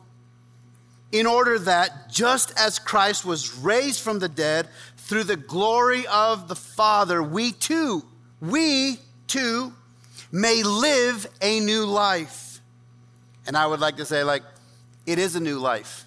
in 1.12 1.26
order 1.26 1.58
that 1.58 2.12
just 2.12 2.54
as 2.60 2.78
Christ 2.78 3.26
was 3.26 3.58
raised 3.58 4.02
from 4.02 4.20
the 4.20 4.30
dead 4.30 4.68
through 4.98 5.24
the 5.24 5.36
glory 5.36 6.06
of 6.06 6.48
the 6.48 6.56
Father, 6.56 7.24
we 7.24 7.54
too, 7.54 8.04
we 8.40 9.00
too 9.26 9.74
may 10.32 10.64
live 10.64 11.28
a 11.42 11.60
new 11.60 11.86
life. 11.86 12.62
And 13.48 13.58
I 13.58 13.66
would 13.66 13.80
like 13.80 13.98
to 13.98 14.06
say, 14.06 14.24
like, 14.24 14.44
it 15.06 15.18
is 15.18 15.36
a 15.36 15.40
new 15.40 15.60
life. 15.60 16.06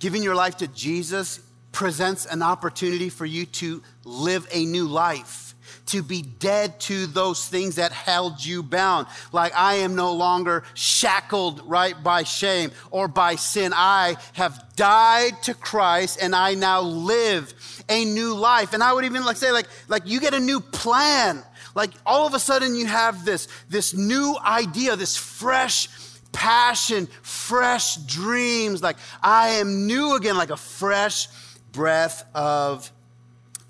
Giving 0.00 0.22
your 0.22 0.34
life 0.34 0.56
to 0.58 0.66
Jesus 0.66 1.40
presents 1.72 2.26
an 2.26 2.42
opportunity 2.42 3.08
for 3.08 3.26
you 3.26 3.46
to 3.46 3.82
live 4.04 4.48
a 4.50 4.64
new 4.64 4.86
life, 4.86 5.54
to 5.86 6.02
be 6.02 6.22
dead 6.22 6.80
to 6.80 7.06
those 7.06 7.46
things 7.46 7.76
that 7.76 7.92
held 7.92 8.44
you 8.44 8.62
bound. 8.62 9.06
Like, 9.30 9.52
I 9.54 9.74
am 9.74 9.94
no 9.94 10.12
longer 10.12 10.64
shackled, 10.74 11.62
right, 11.64 12.00
by 12.02 12.24
shame 12.24 12.72
or 12.90 13.06
by 13.06 13.36
sin. 13.36 13.72
I 13.74 14.16
have 14.32 14.74
died 14.74 15.40
to 15.44 15.54
Christ 15.54 16.18
and 16.20 16.34
I 16.34 16.54
now 16.54 16.80
live 16.80 17.54
a 17.88 18.04
new 18.04 18.34
life. 18.34 18.72
And 18.72 18.82
I 18.82 18.92
would 18.92 19.04
even 19.04 19.24
like 19.24 19.36
say, 19.36 19.52
like, 19.52 19.66
like 19.86 20.02
you 20.06 20.18
get 20.20 20.34
a 20.34 20.40
new 20.40 20.60
plan 20.60 21.44
like 21.74 21.90
all 22.04 22.26
of 22.26 22.34
a 22.34 22.38
sudden 22.38 22.74
you 22.74 22.86
have 22.86 23.24
this, 23.24 23.48
this 23.68 23.94
new 23.94 24.36
idea, 24.44 24.96
this 24.96 25.16
fresh 25.16 25.88
passion, 26.32 27.06
fresh 27.22 27.96
dreams. 27.96 28.82
Like 28.82 28.96
I 29.22 29.50
am 29.50 29.86
new 29.86 30.16
again, 30.16 30.36
like 30.36 30.50
a 30.50 30.56
fresh 30.56 31.28
breath 31.72 32.24
of, 32.34 32.90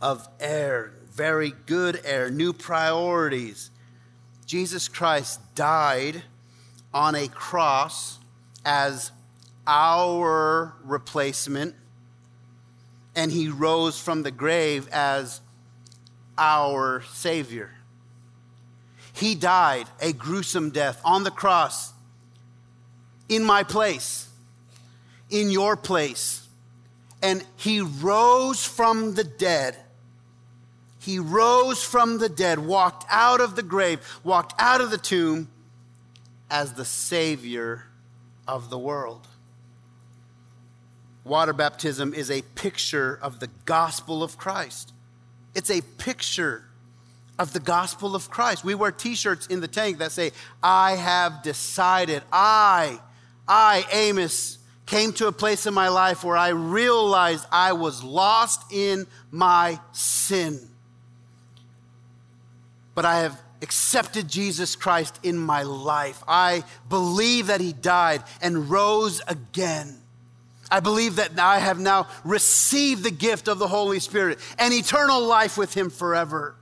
of 0.00 0.28
air, 0.38 0.92
very 1.12 1.52
good 1.66 2.00
air, 2.04 2.30
new 2.30 2.52
priorities. 2.52 3.71
Jesus 4.47 4.88
Christ 4.88 5.40
died 5.54 6.23
on 6.92 7.14
a 7.14 7.28
cross 7.28 8.19
as 8.64 9.12
our 9.66 10.75
replacement, 10.83 11.75
and 13.14 13.30
he 13.30 13.49
rose 13.49 14.00
from 14.00 14.23
the 14.23 14.30
grave 14.30 14.88
as 14.90 15.40
our 16.37 17.02
Savior. 17.12 17.71
He 19.20 19.34
died 19.34 19.86
a 20.00 20.14
gruesome 20.14 20.70
death 20.70 20.98
on 21.04 21.24
the 21.24 21.30
cross 21.30 21.92
in 23.28 23.44
my 23.44 23.62
place, 23.62 24.30
in 25.28 25.50
your 25.50 25.76
place. 25.76 26.48
And 27.22 27.44
he 27.56 27.82
rose 27.82 28.64
from 28.64 29.14
the 29.14 29.24
dead. 29.24 29.76
He 31.00 31.18
rose 31.18 31.84
from 31.84 32.16
the 32.16 32.30
dead, 32.30 32.60
walked 32.60 33.04
out 33.10 33.42
of 33.42 33.56
the 33.56 33.62
grave, 33.62 34.00
walked 34.24 34.54
out 34.58 34.80
of 34.80 34.90
the 34.90 34.96
tomb 34.96 35.50
as 36.50 36.72
the 36.72 36.86
Savior 36.86 37.84
of 38.48 38.70
the 38.70 38.78
world. 38.78 39.28
Water 41.24 41.52
baptism 41.52 42.14
is 42.14 42.30
a 42.30 42.40
picture 42.54 43.18
of 43.20 43.38
the 43.38 43.50
gospel 43.66 44.22
of 44.22 44.38
Christ. 44.38 44.94
It's 45.54 45.70
a 45.70 45.82
picture 45.82 46.69
of 47.40 47.54
the 47.54 47.59
gospel 47.59 48.14
of 48.14 48.30
Christ. 48.30 48.64
We 48.64 48.75
wear 48.75 48.92
t 48.92 49.14
shirts 49.14 49.47
in 49.47 49.61
the 49.61 49.66
tank 49.66 49.99
that 49.99 50.12
say, 50.12 50.32
I 50.62 50.92
have 50.92 51.42
decided. 51.42 52.23
I, 52.30 53.00
I, 53.49 53.87
Amos, 53.90 54.59
came 54.85 55.14
to 55.14 55.26
a 55.26 55.32
place 55.32 55.66
in 55.66 55.73
my 55.73 55.88
life 55.88 56.23
where 56.23 56.37
I 56.37 56.50
realized 56.50 57.47
I 57.50 57.73
was 57.73 58.04
lost 58.04 58.70
in 58.70 59.06
my 59.30 59.80
sin. 59.92 60.61
But 62.94 63.06
I 63.06 63.20
have 63.20 63.40
accepted 63.62 64.28
Jesus 64.28 64.76
Christ 64.76 65.18
in 65.23 65.38
my 65.38 65.62
life. 65.62 66.23
I 66.28 66.62
believe 66.90 67.47
that 67.47 67.62
he 67.62 67.73
died 67.73 68.23
and 68.42 68.68
rose 68.68 69.23
again. 69.26 69.97
I 70.70 70.80
believe 70.80 71.16
that 71.16 71.38
I 71.38 71.59
have 71.59 71.80
now 71.80 72.06
received 72.23 73.02
the 73.02 73.11
gift 73.11 73.49
of 73.49 73.59
the 73.59 73.66
Holy 73.66 73.99
Spirit 73.99 74.38
and 74.59 74.75
eternal 74.75 75.23
life 75.23 75.56
with 75.56 75.73
him 75.73 75.88
forever. 75.88 76.54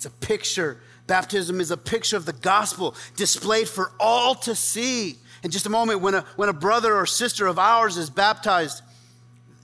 It's 0.00 0.06
a 0.06 0.10
picture. 0.10 0.78
Baptism 1.08 1.60
is 1.60 1.70
a 1.70 1.76
picture 1.76 2.16
of 2.16 2.24
the 2.24 2.32
gospel 2.32 2.94
displayed 3.16 3.68
for 3.68 3.92
all 4.00 4.34
to 4.36 4.54
see. 4.54 5.16
In 5.42 5.50
just 5.50 5.66
a 5.66 5.68
moment, 5.68 6.00
when 6.00 6.14
a, 6.14 6.22
when 6.36 6.48
a 6.48 6.54
brother 6.54 6.96
or 6.96 7.04
sister 7.04 7.46
of 7.46 7.58
ours 7.58 7.98
is 7.98 8.08
baptized, 8.08 8.82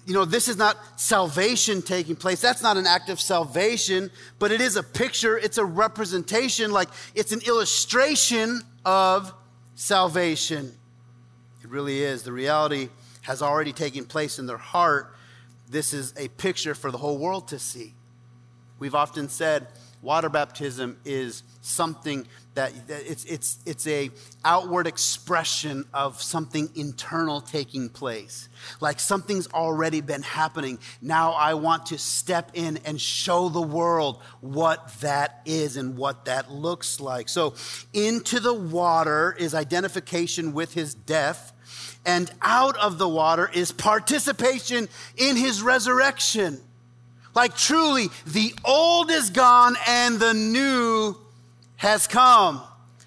you 0.05 0.13
know, 0.13 0.27
this 0.27 0.47
is 0.47 0.59
not 0.59 0.77
salvation 1.01 1.81
taking 1.81 2.17
place. 2.17 2.43
That's 2.43 2.63
not 2.63 2.77
an 2.77 2.87
act 2.87 3.09
of 3.09 3.19
salvation, 3.19 4.11
but 4.39 4.53
it 4.53 4.61
is 4.61 4.77
a 4.77 4.83
picture, 4.83 5.39
it's 5.39 5.57
a 5.57 5.65
representation, 5.65 6.71
like 6.71 6.91
it's 7.15 7.33
an 7.33 7.41
illustration 7.47 8.61
of 8.85 9.33
salvation. 9.75 10.71
It 11.65 11.71
really 11.71 12.03
is. 12.03 12.25
The 12.25 12.33
reality 12.33 12.91
has 13.23 13.41
already 13.41 13.73
taken 13.73 14.05
place 14.05 14.39
in 14.39 14.45
their 14.45 14.59
heart. 14.59 15.17
This 15.71 15.95
is 15.95 16.13
a 16.19 16.29
picture 16.29 16.75
for 16.75 16.91
the 16.91 16.99
whole 16.99 17.17
world 17.17 17.49
to 17.49 17.59
see. 17.59 17.95
We've 18.79 18.95
often 18.95 19.31
said, 19.31 19.69
water 20.07 20.29
baptism 20.29 20.97
is 21.05 21.43
something 21.63 22.29
that, 22.55 22.73
it's, 22.89 23.25
it's, 23.25 23.59
it's 23.67 23.89
a 23.89 24.09
outward 24.45 24.87
expression 24.87 25.85
of 25.93 26.23
something 26.23 26.71
internal 26.77 27.41
taking 27.41 27.89
place. 27.89 28.49
Like 28.81 29.01
something's 29.01 29.49
already 29.49 30.01
been 30.01 30.23
happening. 30.23 30.79
Now 31.03 31.33
i 31.33 31.55
want 31.55 31.87
to 31.87 31.99
step 31.99 32.53
in 32.55 32.79
and 32.85 33.01
show 33.01 33.49
the 33.49 33.61
world 33.61 34.23
what 34.41 34.89
that 35.01 35.41
is 35.45 35.77
and 35.77 35.99
what 35.99 36.27
that 36.27 36.53
looks 36.53 37.01
like. 37.01 37.29
So 37.29 37.55
into 37.93 38.39
the 38.39 38.55
water 38.55 39.35
is 39.37 39.55
identification 39.55 40.55
with 40.55 40.73
his 40.73 40.95
death 40.95 41.53
and 42.05 42.31
out 42.43 42.77
of 42.77 42.99
the 42.99 43.09
water 43.09 43.51
is 43.53 43.73
participation 43.73 44.89
in 45.17 45.35
his 45.35 45.63
resurrection 45.63 46.61
like 47.37 47.55
truly, 47.55 48.09
the 48.27 48.55
old 48.65 49.11
is 49.11 49.29
gone 49.29 49.77
and 49.87 50.19
the 50.19 50.33
new 50.33 51.15
has 51.77 52.07
come. 52.07 52.63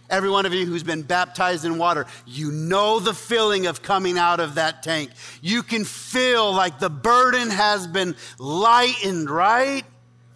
Every 0.07 0.29
one 0.29 0.45
of 0.45 0.53
you 0.53 0.67
who's 0.67 0.83
been 0.83 1.01
baptized 1.01 1.65
in 1.65 1.79
water, 1.79 2.05
you 2.27 2.51
know 2.51 2.99
the 2.99 3.13
feeling 3.13 3.65
of 3.65 3.81
coming 3.81 4.19
out 4.19 4.39
of 4.39 4.55
that 4.55 4.83
tank. 4.83 5.09
You 5.41 5.63
can 5.63 5.83
feel 5.83 6.53
like 6.53 6.77
the 6.77 6.91
burden 6.91 7.49
has 7.49 7.87
been 7.87 8.15
lightened, 8.37 9.31
right? 9.31 9.83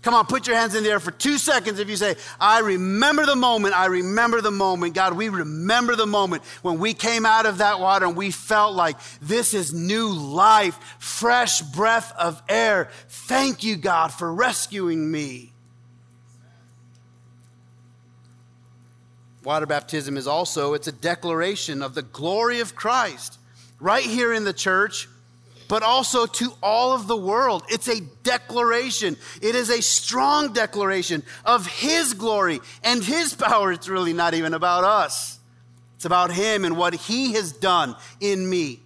Come 0.04 0.16
on, 0.16 0.26
put 0.26 0.48
your 0.48 0.58
hands 0.58 0.76
in 0.76 0.84
the 0.84 0.90
air 0.90 1.00
for 1.00 1.12
two 1.12 1.38
seconds 1.38 1.80
if 1.80 1.90
you 1.90 1.96
say, 1.96 2.18
I 2.38 2.60
remember 2.60 3.26
the 3.26 3.38
moment, 3.38 3.74
I 3.74 3.86
remember 3.86 4.42
the 4.42 4.52
moment. 4.52 4.94
God, 4.94 5.14
we 5.14 5.30
remember 5.30 5.96
the 5.96 6.06
moment 6.06 6.44
when 6.62 6.78
we 6.78 6.94
came 6.94 7.26
out 7.26 7.46
of 7.46 7.60
that 7.60 7.80
water 7.80 8.06
and 8.06 8.18
we 8.18 8.30
felt 8.30 8.76
like 8.76 8.98
this 9.22 9.54
is 9.54 9.74
new 9.74 10.10
life, 10.10 10.78
fresh 11.00 11.62
breath 11.62 12.14
of 12.20 12.44
air. 12.50 12.90
Thank 13.08 13.64
you, 13.64 13.78
God, 13.78 14.10
for 14.10 14.32
rescuing 14.34 15.10
me. 15.10 15.54
Water 19.46 19.66
baptism 19.66 20.18
is 20.18 20.28
also 20.28 20.74
it's 20.74 20.88
a 20.88 20.92
declaration 20.92 21.82
of 21.82 21.96
the 21.96 22.02
glory 22.02 22.60
of 22.60 22.76
Christ. 22.76 23.40
Right 23.80 24.04
here 24.04 24.34
in 24.34 24.44
the 24.44 24.54
church, 24.54 25.08
but 25.68 25.84
also 25.84 26.26
to 26.26 26.54
all 26.62 26.94
of 26.94 27.08
the 27.08 27.18
world. 27.18 27.64
It's 27.70 27.88
a 27.88 28.02
declaration. 28.24 29.18
It 29.42 29.56
is 29.56 29.70
a 29.70 29.82
strong 29.82 30.54
declaration 30.54 31.24
of 31.46 31.68
His 31.68 32.14
glory 32.14 32.60
and 32.84 33.04
His 33.04 33.34
power. 33.34 33.72
It's 33.72 33.90
really 33.90 34.14
not 34.14 34.34
even 34.34 34.54
about 34.54 34.84
us, 34.84 35.40
it's 35.96 36.06
about 36.06 36.32
Him 36.32 36.66
and 36.66 36.78
what 36.78 36.94
He 36.94 37.34
has 37.34 37.52
done 37.52 37.96
in 38.20 38.50
me. 38.50 38.80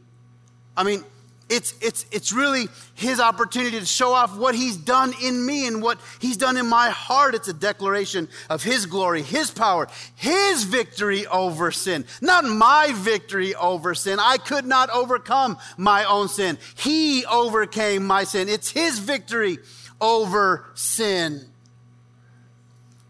I 0.75 0.83
mean, 0.83 1.03
it's, 1.49 1.73
it's, 1.81 2.05
it's 2.11 2.33
really 2.33 2.67
his 2.93 3.19
opportunity 3.19 3.79
to 3.79 3.85
show 3.85 4.13
off 4.13 4.35
what 4.35 4.53
he's 4.53 4.75
done 4.75 5.13
in 5.23 5.45
me 5.45 5.65
and 5.67 5.81
what 5.81 5.99
he's 6.19 6.35
done 6.35 6.57
in 6.57 6.67
my 6.67 6.89
heart. 6.89 7.35
It's 7.35 7.47
a 7.47 7.53
declaration 7.53 8.27
of 8.49 8.63
his 8.63 8.85
glory, 8.85 9.21
his 9.21 9.49
power, 9.49 9.87
his 10.15 10.63
victory 10.63 11.25
over 11.27 11.71
sin, 11.71 12.05
not 12.21 12.43
my 12.43 12.91
victory 12.93 13.55
over 13.55 13.95
sin. 13.95 14.19
I 14.19 14.37
could 14.37 14.65
not 14.65 14.89
overcome 14.89 15.57
my 15.77 16.03
own 16.03 16.27
sin. 16.27 16.57
He 16.75 17.25
overcame 17.25 18.05
my 18.05 18.25
sin. 18.25 18.49
It's 18.49 18.69
his 18.69 18.99
victory 18.99 19.59
over 20.01 20.65
sin. 20.73 21.45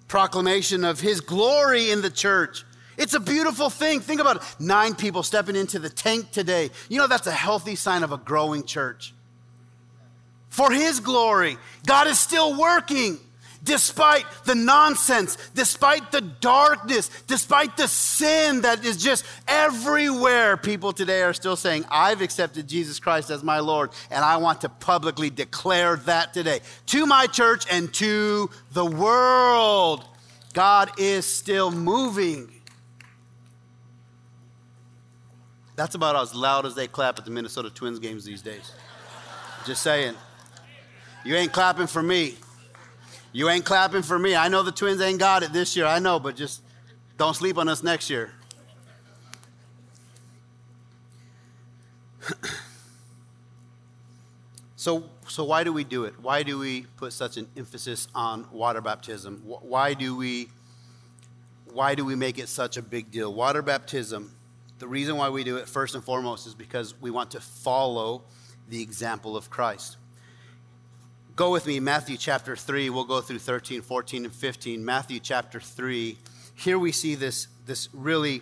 Proclamation 0.08 0.84
of 0.84 1.00
his 1.00 1.22
glory 1.22 1.90
in 1.90 2.02
the 2.02 2.12
church. 2.12 2.64
It's 2.98 3.14
a 3.14 3.20
beautiful 3.20 3.70
thing. 3.70 4.00
Think 4.00 4.20
about 4.20 4.38
it. 4.38 4.44
Nine 4.60 4.96
people 4.96 5.24
stepping 5.24 5.56
into 5.56 5.80
the 5.80 5.90
tank 5.90 6.32
today. 6.32 6.72
You 6.90 6.98
know, 6.98 7.08
that's 7.08 7.28
a 7.28 7.32
healthy 7.32 7.76
sign 7.76 8.04
of 8.04 8.12
a 8.12 8.18
growing 8.18 8.64
church. 8.64 9.14
For 10.50 10.72
His 10.72 11.00
glory, 11.00 11.58
God 11.86 12.08
is 12.08 12.20
still 12.20 12.60
working 12.60 13.20
despite 13.64 14.26
the 14.46 14.56
nonsense, 14.56 15.38
despite 15.54 16.12
the 16.12 16.22
darkness, 16.22 17.10
despite 17.28 17.76
the 17.78 17.88
sin 17.88 18.62
that 18.62 18.84
is 18.84 18.98
just 18.98 19.26
everywhere. 19.48 20.58
People 20.58 20.94
today 20.94 21.22
are 21.22 21.34
still 21.34 21.56
saying, 21.56 21.86
I've 21.92 22.22
accepted 22.22 22.68
Jesus 22.68 23.00
Christ 23.00 23.30
as 23.30 23.44
my 23.44 23.60
Lord, 23.60 23.92
and 24.10 24.24
I 24.24 24.38
want 24.38 24.62
to 24.62 24.70
publicly 24.70 25.30
declare 25.30 25.98
that 25.98 26.34
today 26.34 26.62
to 26.88 27.06
my 27.06 27.28
church 27.28 27.66
and 27.70 27.94
to 27.96 28.50
the 28.72 28.86
world. 28.86 30.06
God 30.54 30.92
is 30.98 31.26
still 31.26 31.70
moving. 31.70 32.52
That's 35.78 35.96
about 35.96 36.16
as 36.16 36.36
loud 36.36 36.66
as 36.66 36.74
they 36.74 36.88
clap 36.88 37.20
at 37.20 37.26
the 37.26 37.32
Minnesota 37.32 37.70
Twins 37.70 38.00
games 38.00 38.26
these 38.26 38.42
days. 38.42 38.74
Just 39.64 39.84
saying. 39.84 40.16
You 41.24 41.36
ain't 41.36 41.54
clapping 41.54 41.86
for 41.86 42.02
me. 42.02 42.36
You 43.32 43.48
ain't 43.50 43.64
clapping 43.64 44.02
for 44.02 44.18
me. 44.18 44.36
I 44.36 44.48
know 44.48 44.64
the 44.64 44.72
Twins 44.72 45.00
ain't 45.02 45.20
got 45.20 45.44
it 45.44 45.54
this 45.54 45.76
year. 45.78 45.86
I 45.86 46.00
know, 46.00 46.20
but 46.20 46.36
just 46.36 46.64
don't 47.18 47.36
sleep 47.36 47.60
on 47.60 47.70
us 47.70 47.84
next 47.84 48.10
year. 48.10 48.32
so, 54.76 55.04
so 55.28 55.44
why 55.44 55.64
do 55.64 55.72
we 55.72 55.84
do 55.84 56.06
it? 56.06 56.16
Why 56.20 56.42
do 56.42 56.58
we 56.58 56.88
put 56.98 57.14
such 57.14 57.38
an 57.38 57.48
emphasis 57.56 58.08
on 58.16 58.48
water 58.52 58.82
baptism? 58.82 59.44
Why 59.46 59.94
do 59.94 60.18
we 60.18 60.50
why 61.72 61.94
do 61.94 62.04
we 62.04 62.16
make 62.16 62.40
it 62.40 62.50
such 62.50 62.78
a 62.78 62.82
big 62.82 63.12
deal? 63.12 63.32
Water 63.32 63.62
baptism 63.62 64.32
the 64.80 64.88
reason 64.88 65.18
why 65.18 65.30
we 65.30 65.44
do 65.44 65.58
it, 65.58 65.68
first 65.68 65.96
and 65.96 66.04
foremost, 66.04 66.46
is 66.48 66.54
because 66.54 67.00
we 67.02 67.10
want 67.10 67.32
to 67.32 67.40
follow 67.40 68.24
the 68.70 68.82
example 68.82 69.36
of 69.36 69.50
Christ. 69.50 69.98
Go 71.36 71.52
with 71.52 71.68
me, 71.68 71.80
Matthew 71.80 72.18
chapter 72.18 72.56
3. 72.56 72.90
We'll 72.90 73.04
go 73.04 73.22
through 73.22 73.40
13, 73.40 73.82
14, 73.82 74.26
and 74.26 74.34
15. 74.34 74.84
Matthew 74.84 75.20
chapter 75.20 75.60
3. 75.60 76.18
Here 76.56 76.80
we 76.80 76.92
see 76.92 77.16
this, 77.16 77.48
this 77.66 77.90
really 77.94 78.42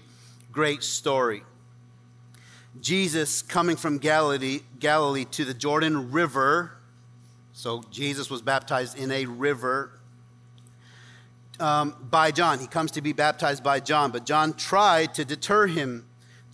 great 0.52 0.84
story. 0.84 1.44
Jesus 2.82 3.42
coming 3.42 3.76
from 3.76 3.98
Galilee, 3.98 4.60
Galilee 4.80 5.26
to 5.32 5.46
the 5.46 5.54
Jordan 5.54 6.12
River. 6.12 6.72
So 7.54 7.84
Jesus 7.92 8.30
was 8.30 8.42
baptized 8.42 8.98
in 8.98 9.12
a 9.12 9.26
river 9.26 9.92
um, 11.60 11.96
by 12.10 12.32
John. 12.32 12.60
He 12.60 12.68
comes 12.68 12.92
to 12.92 13.02
be 13.02 13.14
baptized 13.14 13.64
by 13.64 13.80
John, 13.80 14.12
but 14.12 14.26
John 14.26 14.54
tried 14.54 15.14
to 15.16 15.26
deter 15.26 15.68
him 15.68 16.06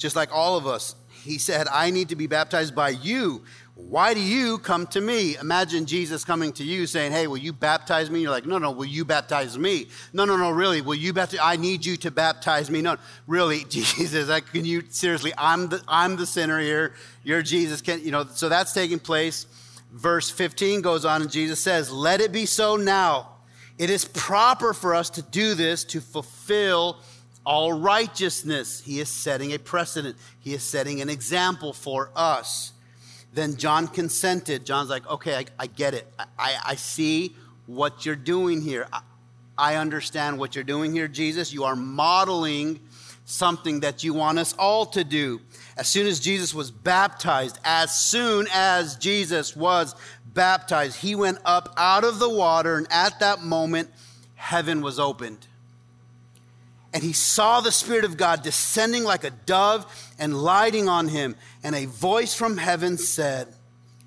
just 0.01 0.15
like 0.15 0.33
all 0.33 0.57
of 0.57 0.65
us. 0.65 0.95
He 1.23 1.37
said, 1.37 1.67
I 1.71 1.91
need 1.91 2.09
to 2.09 2.15
be 2.15 2.25
baptized 2.25 2.73
by 2.73 2.89
you. 2.89 3.43
Why 3.75 4.15
do 4.15 4.19
you 4.19 4.57
come 4.57 4.87
to 4.87 4.99
me? 4.99 5.37
Imagine 5.37 5.85
Jesus 5.85 6.25
coming 6.25 6.51
to 6.53 6.63
you 6.63 6.87
saying, 6.87 7.11
Hey, 7.11 7.27
will 7.27 7.37
you 7.37 7.53
baptize 7.53 8.09
me? 8.09 8.21
You're 8.21 8.31
like, 8.31 8.47
No, 8.47 8.57
no, 8.57 8.71
will 8.71 8.85
you 8.85 9.05
baptize 9.05 9.59
me? 9.59 9.87
No, 10.11 10.25
no, 10.25 10.35
no, 10.35 10.49
really, 10.49 10.81
will 10.81 10.95
you 10.95 11.13
baptize? 11.13 11.39
I 11.41 11.55
need 11.55 11.85
you 11.85 11.97
to 11.97 12.09
baptize 12.09 12.71
me. 12.71 12.81
No, 12.81 12.97
really, 13.27 13.63
Jesus, 13.69 14.29
I, 14.29 14.39
can 14.39 14.65
you, 14.65 14.83
seriously, 14.89 15.33
I'm 15.37 15.69
the, 15.69 15.83
I'm 15.87 16.15
the 16.15 16.25
sinner 16.25 16.59
here. 16.59 16.95
You're 17.23 17.43
Jesus. 17.43 17.81
Can, 17.81 18.03
you 18.03 18.11
know, 18.11 18.25
so 18.25 18.49
that's 18.49 18.73
taking 18.73 18.99
place. 18.99 19.45
Verse 19.93 20.31
15 20.31 20.81
goes 20.81 21.05
on, 21.05 21.21
and 21.21 21.31
Jesus 21.31 21.59
says, 21.59 21.91
Let 21.91 22.21
it 22.21 22.31
be 22.31 22.47
so 22.47 22.75
now. 22.75 23.27
It 23.77 23.91
is 23.91 24.05
proper 24.05 24.73
for 24.73 24.95
us 24.95 25.11
to 25.11 25.21
do 25.21 25.53
this 25.53 25.83
to 25.85 26.01
fulfill 26.01 26.97
all 27.45 27.73
righteousness. 27.73 28.81
He 28.81 28.99
is 28.99 29.09
setting 29.09 29.53
a 29.53 29.59
precedent, 29.59 30.15
he 30.39 30.53
is 30.53 30.63
setting 30.63 31.01
an 31.01 31.09
example 31.09 31.73
for 31.73 32.11
us. 32.15 32.73
Then 33.33 33.55
John 33.55 33.87
consented. 33.87 34.65
John's 34.65 34.89
like, 34.89 35.09
okay, 35.09 35.35
I, 35.35 35.45
I 35.59 35.67
get 35.67 35.93
it. 35.93 36.05
I, 36.37 36.55
I, 36.65 36.75
see 36.75 37.33
what 37.65 38.05
you're 38.05 38.15
doing 38.17 38.61
here. 38.61 38.87
I, 38.91 39.01
I 39.57 39.75
understand 39.75 40.37
what 40.37 40.53
you're 40.53 40.65
doing 40.65 40.91
here, 40.91 41.07
Jesus. 41.07 41.53
You 41.53 41.63
are 41.63 41.75
modeling 41.75 42.81
something 43.23 43.79
that 43.81 44.03
you 44.03 44.13
want 44.13 44.37
us 44.37 44.53
all 44.59 44.85
to 44.87 45.05
do. 45.05 45.39
As 45.77 45.87
soon 45.87 46.07
as 46.07 46.19
Jesus 46.19 46.53
was 46.53 46.71
baptized, 46.71 47.57
as 47.63 47.97
soon 47.97 48.47
as 48.51 48.97
Jesus 48.97 49.55
was 49.55 49.95
baptized, 50.33 50.97
he 50.97 51.15
went 51.15 51.37
up 51.45 51.73
out 51.77 52.03
of 52.03 52.19
the 52.19 52.29
water, 52.29 52.75
and 52.75 52.87
at 52.91 53.19
that 53.21 53.41
moment, 53.41 53.89
heaven 54.35 54.81
was 54.81 54.99
opened 54.99 55.47
and 56.93 57.03
he 57.03 57.13
saw 57.13 57.61
the 57.61 57.71
Spirit 57.71 58.03
of 58.03 58.17
God 58.17 58.43
descending 58.43 59.03
like 59.03 59.23
a 59.23 59.29
dove 59.29 59.85
and 60.19 60.41
lighting 60.41 60.89
on 60.89 61.07
him. 61.07 61.35
And 61.63 61.75
a 61.75 61.85
voice 61.85 62.33
from 62.33 62.57
heaven 62.57 62.97
said, 62.97 63.47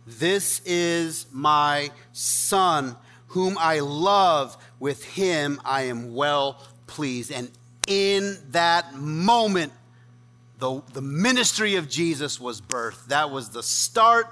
This 0.06 0.60
is 0.66 1.26
my 1.32 1.90
Son, 2.12 2.96
whom 3.28 3.56
I 3.58 3.80
love. 3.80 4.56
With 4.80 5.02
him 5.04 5.60
I 5.64 5.82
am 5.84 6.14
well 6.14 6.62
pleased. 6.86 7.32
And 7.32 7.50
in 7.86 8.38
that 8.50 8.94
moment, 8.94 9.72
the, 10.58 10.82
the 10.92 11.02
ministry 11.02 11.76
of 11.76 11.88
Jesus 11.88 12.38
was 12.38 12.60
birthed. 12.60 13.06
That 13.06 13.30
was 13.30 13.48
the 13.48 13.62
start 13.62 14.26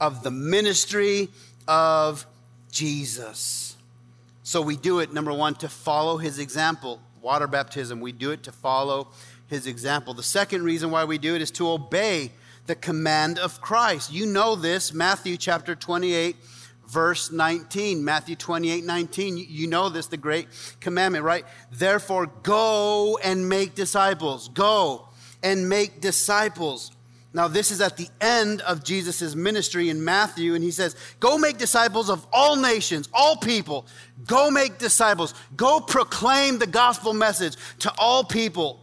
of 0.00 0.22
the 0.22 0.30
ministry 0.30 1.28
of 1.66 2.24
Jesus. 2.70 3.76
So 4.44 4.62
we 4.62 4.76
do 4.76 5.00
it, 5.00 5.12
number 5.12 5.32
one, 5.32 5.56
to 5.56 5.68
follow 5.68 6.18
his 6.18 6.38
example 6.38 7.00
water 7.26 7.48
baptism. 7.48 7.98
We 7.98 8.12
do 8.12 8.30
it 8.30 8.44
to 8.44 8.52
follow 8.52 9.08
his 9.48 9.66
example. 9.66 10.14
The 10.14 10.22
second 10.22 10.62
reason 10.62 10.92
why 10.92 11.02
we 11.02 11.18
do 11.18 11.34
it 11.34 11.42
is 11.42 11.50
to 11.52 11.68
obey 11.68 12.30
the 12.66 12.76
command 12.76 13.40
of 13.40 13.60
Christ. 13.60 14.12
You 14.12 14.26
know 14.26 14.54
this, 14.54 14.92
Matthew 14.92 15.36
chapter 15.36 15.74
28, 15.74 16.36
verse 16.86 17.32
19. 17.32 18.04
Matthew 18.04 18.36
28, 18.36 18.84
19. 18.84 19.44
You 19.48 19.66
know 19.66 19.88
this, 19.88 20.06
the 20.06 20.16
great 20.16 20.46
commandment, 20.78 21.24
right? 21.24 21.44
Therefore, 21.72 22.26
go 22.44 23.18
and 23.24 23.48
make 23.48 23.74
disciples. 23.74 24.48
Go 24.50 25.08
and 25.42 25.68
make 25.68 26.00
disciples. 26.00 26.92
Now, 27.32 27.48
this 27.48 27.70
is 27.70 27.80
at 27.80 27.96
the 27.96 28.08
end 28.20 28.62
of 28.62 28.82
Jesus' 28.82 29.34
ministry 29.34 29.90
in 29.90 30.02
Matthew, 30.02 30.54
and 30.54 30.64
he 30.64 30.70
says, 30.70 30.96
Go 31.20 31.36
make 31.36 31.58
disciples 31.58 32.08
of 32.08 32.26
all 32.32 32.56
nations, 32.56 33.08
all 33.12 33.36
people. 33.36 33.86
Go 34.26 34.50
make 34.50 34.78
disciples. 34.78 35.34
Go 35.54 35.80
proclaim 35.80 36.58
the 36.58 36.66
gospel 36.66 37.12
message 37.12 37.56
to 37.80 37.92
all 37.98 38.24
people. 38.24 38.80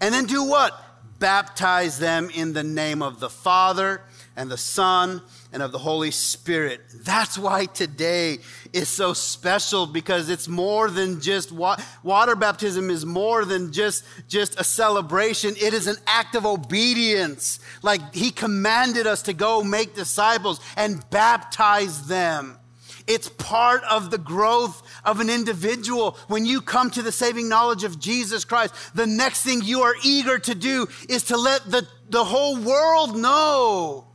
And 0.00 0.14
then 0.14 0.26
do 0.26 0.44
what? 0.44 0.72
Baptize 1.18 1.98
them 1.98 2.30
in 2.32 2.52
the 2.52 2.62
name 2.62 3.02
of 3.02 3.18
the 3.18 3.28
Father 3.28 4.02
and 4.36 4.50
the 4.50 4.56
Son 4.56 5.20
and 5.52 5.62
of 5.62 5.72
the 5.72 5.78
Holy 5.78 6.10
Spirit. 6.10 6.80
That's 6.94 7.36
why 7.36 7.66
today 7.66 8.38
is 8.72 8.88
so 8.88 9.12
special 9.12 9.86
because 9.86 10.28
it's 10.28 10.48
more 10.48 10.90
than 10.90 11.20
just 11.20 11.52
wa- 11.52 11.76
water 12.02 12.36
baptism 12.36 12.90
is 12.90 13.04
more 13.04 13.44
than 13.44 13.72
just 13.72 14.04
just 14.28 14.58
a 14.60 14.64
celebration. 14.64 15.54
It 15.60 15.74
is 15.74 15.86
an 15.86 15.96
act 16.06 16.34
of 16.34 16.46
obedience. 16.46 17.58
Like 17.82 18.14
he 18.14 18.30
commanded 18.30 19.06
us 19.06 19.22
to 19.22 19.32
go 19.32 19.62
make 19.62 19.94
disciples 19.94 20.60
and 20.76 21.08
baptize 21.10 22.06
them. 22.06 22.58
It's 23.06 23.28
part 23.28 23.82
of 23.84 24.12
the 24.12 24.18
growth 24.18 24.82
of 25.04 25.18
an 25.18 25.30
individual. 25.30 26.16
When 26.28 26.46
you 26.46 26.60
come 26.60 26.90
to 26.90 27.02
the 27.02 27.10
saving 27.10 27.48
knowledge 27.48 27.82
of 27.82 27.98
Jesus 27.98 28.44
Christ, 28.44 28.72
the 28.94 29.06
next 29.06 29.42
thing 29.42 29.62
you 29.62 29.82
are 29.82 29.94
eager 30.04 30.38
to 30.38 30.54
do 30.54 30.86
is 31.08 31.24
to 31.24 31.36
let 31.36 31.68
the, 31.68 31.88
the 32.08 32.22
whole 32.22 32.56
world 32.56 33.16
know. 33.16 34.06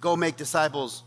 Go 0.00 0.16
make 0.16 0.36
disciples 0.36 1.03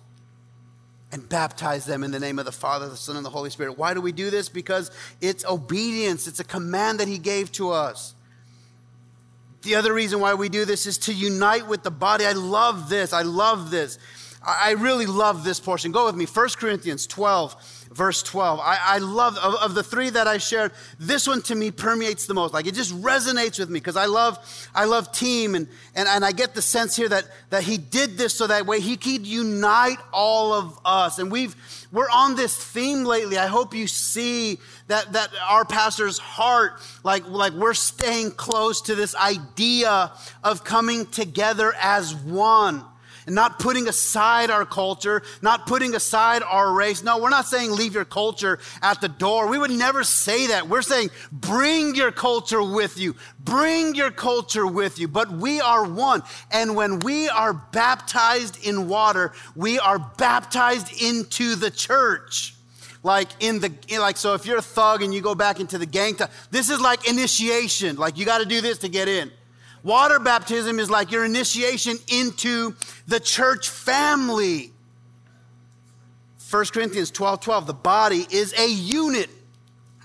and 1.11 1.27
baptize 1.29 1.85
them 1.85 2.03
in 2.03 2.11
the 2.11 2.19
name 2.19 2.37
of 2.37 2.45
the 2.45 2.51
Father, 2.51 2.89
the 2.89 2.97
Son, 2.97 3.15
and 3.15 3.25
the 3.25 3.29
Holy 3.29 3.49
Spirit. 3.49 3.77
Why 3.77 3.93
do 3.93 4.01
we 4.01 4.11
do 4.11 4.29
this? 4.29 4.49
Because 4.49 4.91
it's 5.21 5.45
obedience, 5.45 6.27
it's 6.27 6.39
a 6.39 6.43
command 6.43 6.99
that 6.99 7.07
He 7.07 7.17
gave 7.17 7.51
to 7.53 7.71
us. 7.71 8.13
The 9.61 9.75
other 9.75 9.93
reason 9.93 10.19
why 10.19 10.33
we 10.33 10.49
do 10.49 10.65
this 10.65 10.85
is 10.85 10.97
to 10.99 11.13
unite 11.13 11.67
with 11.67 11.83
the 11.83 11.91
body. 11.91 12.25
I 12.25 12.33
love 12.33 12.89
this. 12.89 13.11
I 13.11 13.23
love 13.23 13.71
this. 13.71 13.99
I 14.45 14.71
really 14.71 15.05
love 15.05 15.43
this 15.43 15.59
portion. 15.59 15.91
Go 15.91 16.05
with 16.05 16.15
me. 16.15 16.25
1 16.25 16.49
Corinthians 16.57 17.05
12, 17.07 17.76
verse 17.97 18.21
12. 18.21 18.59
I, 18.59 18.77
I 18.79 18.97
love, 18.99 19.37
of, 19.39 19.55
of, 19.55 19.73
the 19.73 19.81
three 19.81 20.11
that 20.11 20.27
I 20.27 20.37
shared, 20.37 20.71
this 20.99 21.27
one 21.27 21.41
to 21.43 21.55
me 21.55 21.71
permeates 21.71 22.27
the 22.27 22.35
most. 22.35 22.53
Like 22.53 22.67
it 22.67 22.75
just 22.75 22.93
resonates 23.01 23.57
with 23.57 23.69
me 23.69 23.79
because 23.79 23.97
I 23.97 24.05
love, 24.05 24.37
I 24.75 24.85
love 24.85 25.11
team 25.11 25.55
and, 25.55 25.67
and, 25.95 26.07
and 26.07 26.23
I 26.23 26.31
get 26.31 26.53
the 26.53 26.61
sense 26.61 26.95
here 26.95 27.09
that, 27.09 27.25
that 27.49 27.63
he 27.63 27.79
did 27.79 28.15
this 28.15 28.35
so 28.35 28.45
that 28.45 28.67
way 28.67 28.81
he 28.81 28.97
could 28.97 29.25
unite 29.25 29.97
all 30.13 30.53
of 30.53 30.79
us. 30.85 31.17
And 31.17 31.31
we've, 31.31 31.55
we're 31.91 32.09
on 32.13 32.35
this 32.35 32.55
theme 32.55 33.03
lately. 33.03 33.39
I 33.39 33.47
hope 33.47 33.73
you 33.73 33.87
see 33.87 34.59
that, 34.85 35.13
that 35.13 35.31
our 35.49 35.65
pastor's 35.65 36.19
heart, 36.19 36.79
like, 37.03 37.27
like 37.27 37.53
we're 37.53 37.73
staying 37.73 38.31
close 38.31 38.79
to 38.81 38.93
this 38.93 39.15
idea 39.15 40.11
of 40.43 40.63
coming 40.63 41.07
together 41.07 41.73
as 41.81 42.13
one 42.13 42.85
and 43.27 43.35
not 43.35 43.59
putting 43.59 43.87
aside 43.87 44.49
our 44.49 44.65
culture, 44.65 45.21
not 45.41 45.67
putting 45.67 45.93
aside 45.93 46.41
our 46.41 46.73
race. 46.73 47.03
No, 47.03 47.19
we're 47.19 47.29
not 47.29 47.45
saying 47.45 47.71
leave 47.71 47.93
your 47.93 48.05
culture 48.05 48.57
at 48.81 49.01
the 49.01 49.09
door. 49.09 49.47
We 49.47 49.59
would 49.59 49.69
never 49.69 50.03
say 50.03 50.47
that. 50.47 50.67
We're 50.67 50.81
saying 50.81 51.11
bring 51.31 51.93
your 51.93 52.11
culture 52.11 52.63
with 52.63 52.97
you. 52.97 53.15
Bring 53.41 53.95
your 53.95 54.11
culture 54.11 54.65
with 54.65 54.97
you. 54.97 55.09
But 55.09 55.29
we 55.29 55.59
are 55.59 55.83
one. 55.87 56.23
And 56.51 56.75
when 56.75 56.99
we 56.99 57.27
are 57.27 57.53
baptized 57.53 58.65
in 58.65 58.87
water, 58.87 59.33
we 59.55 59.77
are 59.77 59.99
baptized 59.99 61.01
into 61.01 61.55
the 61.55 61.69
church 61.69 62.55
like 63.03 63.27
in 63.39 63.59
the 63.59 63.71
like 63.99 64.17
so 64.17 64.33
if 64.33 64.45
you're 64.45 64.57
a 64.57 64.61
thug 64.61 65.03
and 65.03 65.13
you 65.13 65.21
go 65.21 65.35
back 65.35 65.59
into 65.59 65.77
the 65.77 65.85
gang 65.85 66.17
this 66.49 66.69
is 66.69 66.81
like 66.81 67.07
initiation 67.07 67.95
like 67.95 68.17
you 68.17 68.25
got 68.25 68.39
to 68.39 68.45
do 68.45 68.59
this 68.59 68.79
to 68.79 68.89
get 68.89 69.07
in 69.07 69.31
Water 69.83 70.19
baptism 70.19 70.79
is 70.79 70.89
like 70.89 71.11
your 71.11 71.25
initiation 71.25 71.97
into 72.07 72.75
the 73.07 73.19
church 73.19 73.69
family. 73.69 74.71
1 76.49 76.65
Corinthians 76.67 77.11
12 77.11 77.41
12, 77.41 77.67
the 77.67 77.73
body 77.73 78.25
is 78.31 78.53
a 78.57 78.67
unit. 78.69 79.29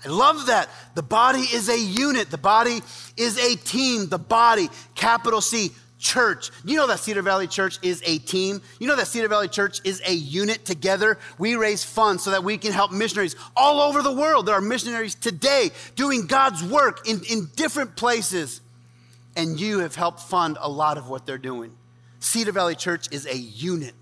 I 0.05 0.09
love 0.09 0.47
that. 0.47 0.69
The 0.95 1.03
body 1.03 1.39
is 1.39 1.69
a 1.69 1.79
unit. 1.79 2.29
The 2.29 2.37
body 2.37 2.81
is 3.15 3.37
a 3.37 3.55
team. 3.55 4.09
The 4.09 4.19
body, 4.19 4.69
capital 4.95 5.39
C, 5.39 5.71
church. 5.97 6.51
You 6.65 6.75
know 6.75 6.87
that 6.87 6.99
Cedar 6.99 7.21
Valley 7.21 7.47
Church 7.47 7.79
is 7.81 8.03
a 8.05 8.17
team. 8.17 8.61
You 8.79 8.87
know 8.87 8.97
that 8.97 9.07
Cedar 9.07 9.29
Valley 9.29 9.47
Church 9.47 9.79
is 9.85 10.01
a 10.05 10.13
unit 10.13 10.65
together. 10.65 11.17
We 11.37 11.55
raise 11.55 11.85
funds 11.85 12.23
so 12.23 12.31
that 12.31 12.43
we 12.43 12.57
can 12.57 12.73
help 12.73 12.91
missionaries 12.91 13.37
all 13.55 13.79
over 13.79 14.01
the 14.01 14.11
world. 14.11 14.45
There 14.45 14.55
are 14.55 14.61
missionaries 14.61 15.15
today 15.15 15.71
doing 15.95 16.27
God's 16.27 16.61
work 16.61 17.07
in, 17.07 17.21
in 17.29 17.49
different 17.55 17.95
places 17.95 18.59
and 19.35 19.59
you 19.59 19.79
have 19.79 19.95
helped 19.95 20.21
fund 20.21 20.57
a 20.59 20.69
lot 20.69 20.97
of 20.97 21.09
what 21.09 21.25
they're 21.25 21.37
doing. 21.37 21.75
Cedar 22.19 22.51
Valley 22.51 22.75
Church 22.75 23.07
is 23.11 23.25
a 23.25 23.35
unit. 23.35 23.93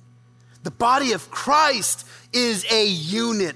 The 0.63 0.71
body 0.71 1.13
of 1.13 1.31
Christ 1.31 2.07
is 2.33 2.65
a 2.71 2.85
unit. 2.85 3.55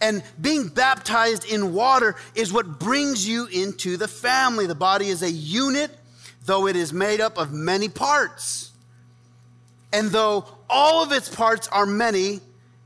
And 0.00 0.22
being 0.40 0.68
baptized 0.68 1.44
in 1.44 1.74
water 1.74 2.14
is 2.34 2.52
what 2.52 2.78
brings 2.78 3.26
you 3.26 3.46
into 3.46 3.96
the 3.96 4.08
family. 4.08 4.66
The 4.66 4.74
body 4.74 5.08
is 5.08 5.22
a 5.22 5.30
unit, 5.30 5.90
though 6.46 6.66
it 6.66 6.76
is 6.76 6.92
made 6.92 7.20
up 7.20 7.36
of 7.36 7.52
many 7.52 7.88
parts. 7.88 8.70
And 9.92 10.10
though 10.10 10.46
all 10.70 11.02
of 11.02 11.12
its 11.12 11.28
parts 11.28 11.68
are 11.68 11.86
many, 11.86 12.40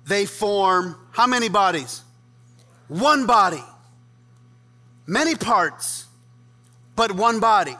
they 0.06 0.24
form 0.24 0.96
how 1.10 1.26
many 1.26 1.48
bodies? 1.48 2.02
One 2.88 3.26
body. 3.26 3.62
Many 5.06 5.34
parts, 5.34 6.06
but 6.96 7.12
one 7.12 7.40
body. 7.40 7.76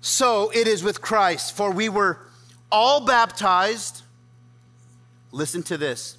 So 0.00 0.50
it 0.50 0.68
is 0.68 0.82
with 0.82 1.00
Christ, 1.00 1.56
for 1.56 1.70
we 1.70 1.88
were 1.88 2.18
all 2.70 3.04
baptized. 3.04 4.02
Listen 5.32 5.62
to 5.64 5.76
this 5.76 6.16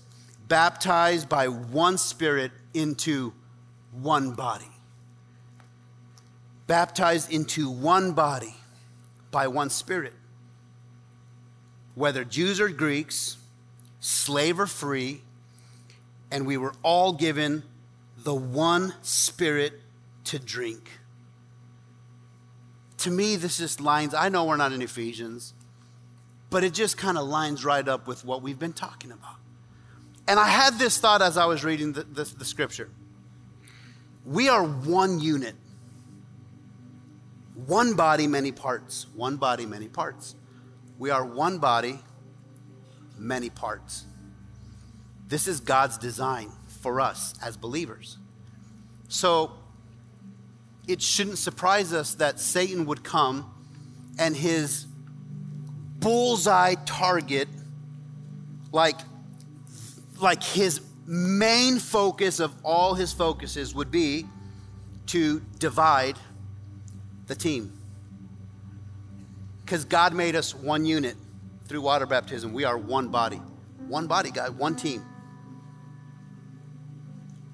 baptized 0.47 1.29
by 1.29 1.47
one 1.47 1.97
Spirit 1.97 2.51
into 2.73 3.33
one 3.91 4.33
body. 4.33 4.65
Baptized 6.67 7.31
into 7.31 7.69
one 7.69 8.13
body 8.13 8.55
by 9.31 9.47
one 9.47 9.69
Spirit. 9.69 10.13
Whether 11.95 12.23
Jews 12.23 12.59
or 12.59 12.69
Greeks, 12.69 13.37
slave 13.99 14.59
or 14.59 14.67
free, 14.67 15.21
and 16.31 16.45
we 16.45 16.57
were 16.57 16.73
all 16.83 17.13
given 17.13 17.63
the 18.17 18.35
one 18.35 18.93
Spirit 19.01 19.73
to 20.25 20.39
drink 20.39 20.98
to 22.99 23.11
me, 23.11 23.35
this 23.35 23.57
just 23.57 23.79
lines, 23.81 24.13
I 24.13 24.29
know 24.29 24.45
we're 24.45 24.57
not 24.57 24.71
in 24.71 24.81
Ephesians, 24.81 25.53
but 26.49 26.63
it 26.63 26.73
just 26.73 26.97
kind 26.97 27.17
of 27.17 27.27
lines 27.27 27.63
right 27.63 27.87
up 27.87 28.07
with 28.07 28.25
what 28.25 28.41
we've 28.41 28.59
been 28.59 28.73
talking 28.73 29.11
about. 29.11 29.35
And 30.27 30.39
I 30.39 30.47
had 30.47 30.75
this 30.77 30.97
thought 30.97 31.21
as 31.21 31.37
I 31.37 31.45
was 31.45 31.63
reading 31.63 31.93
the, 31.93 32.03
the, 32.03 32.23
the 32.23 32.45
scripture. 32.45 32.89
We 34.25 34.49
are 34.49 34.63
one 34.63 35.19
unit, 35.19 35.55
one 37.65 37.95
body, 37.95 38.27
many 38.27 38.51
parts. 38.51 39.07
One 39.15 39.37
body, 39.37 39.65
many 39.65 39.87
parts. 39.87 40.35
We 40.97 41.09
are 41.09 41.25
one 41.25 41.59
body, 41.59 41.99
many 43.17 43.49
parts. 43.49 44.05
This 45.27 45.47
is 45.47 45.59
God's 45.59 45.97
design 45.97 46.51
for 46.67 46.99
us 47.01 47.33
as 47.43 47.57
believers. 47.57 48.17
So 49.07 49.58
it 50.89 51.03
shouldn't 51.03 51.37
surprise 51.37 51.93
us 51.93 52.15
that 52.15 52.39
Satan 52.39 52.87
would 52.87 53.03
come 53.03 53.47
and 54.17 54.35
his 54.35 54.87
bullseye 55.99 56.73
target, 56.83 57.47
like, 58.71 58.99
like 60.19 60.43
his 60.43 60.81
main 61.05 61.77
focus 61.77 62.39
of 62.39 62.51
all 62.63 62.95
his 62.95 63.13
focuses 63.13 63.75
would 63.75 63.91
be 63.91 64.25
to 65.05 65.39
divide 65.59 66.17
the 67.27 67.35
team. 67.35 67.71
Because 69.63 69.85
God 69.85 70.15
made 70.15 70.35
us 70.35 70.55
one 70.55 70.87
unit 70.87 71.15
through 71.67 71.81
water 71.81 72.07
baptism. 72.07 72.51
We 72.51 72.63
are 72.63 72.79
one 72.79 73.09
body. 73.09 73.39
One 73.87 74.07
body, 74.07 74.31
God, 74.31 74.57
one 74.57 74.75
team. 74.75 75.05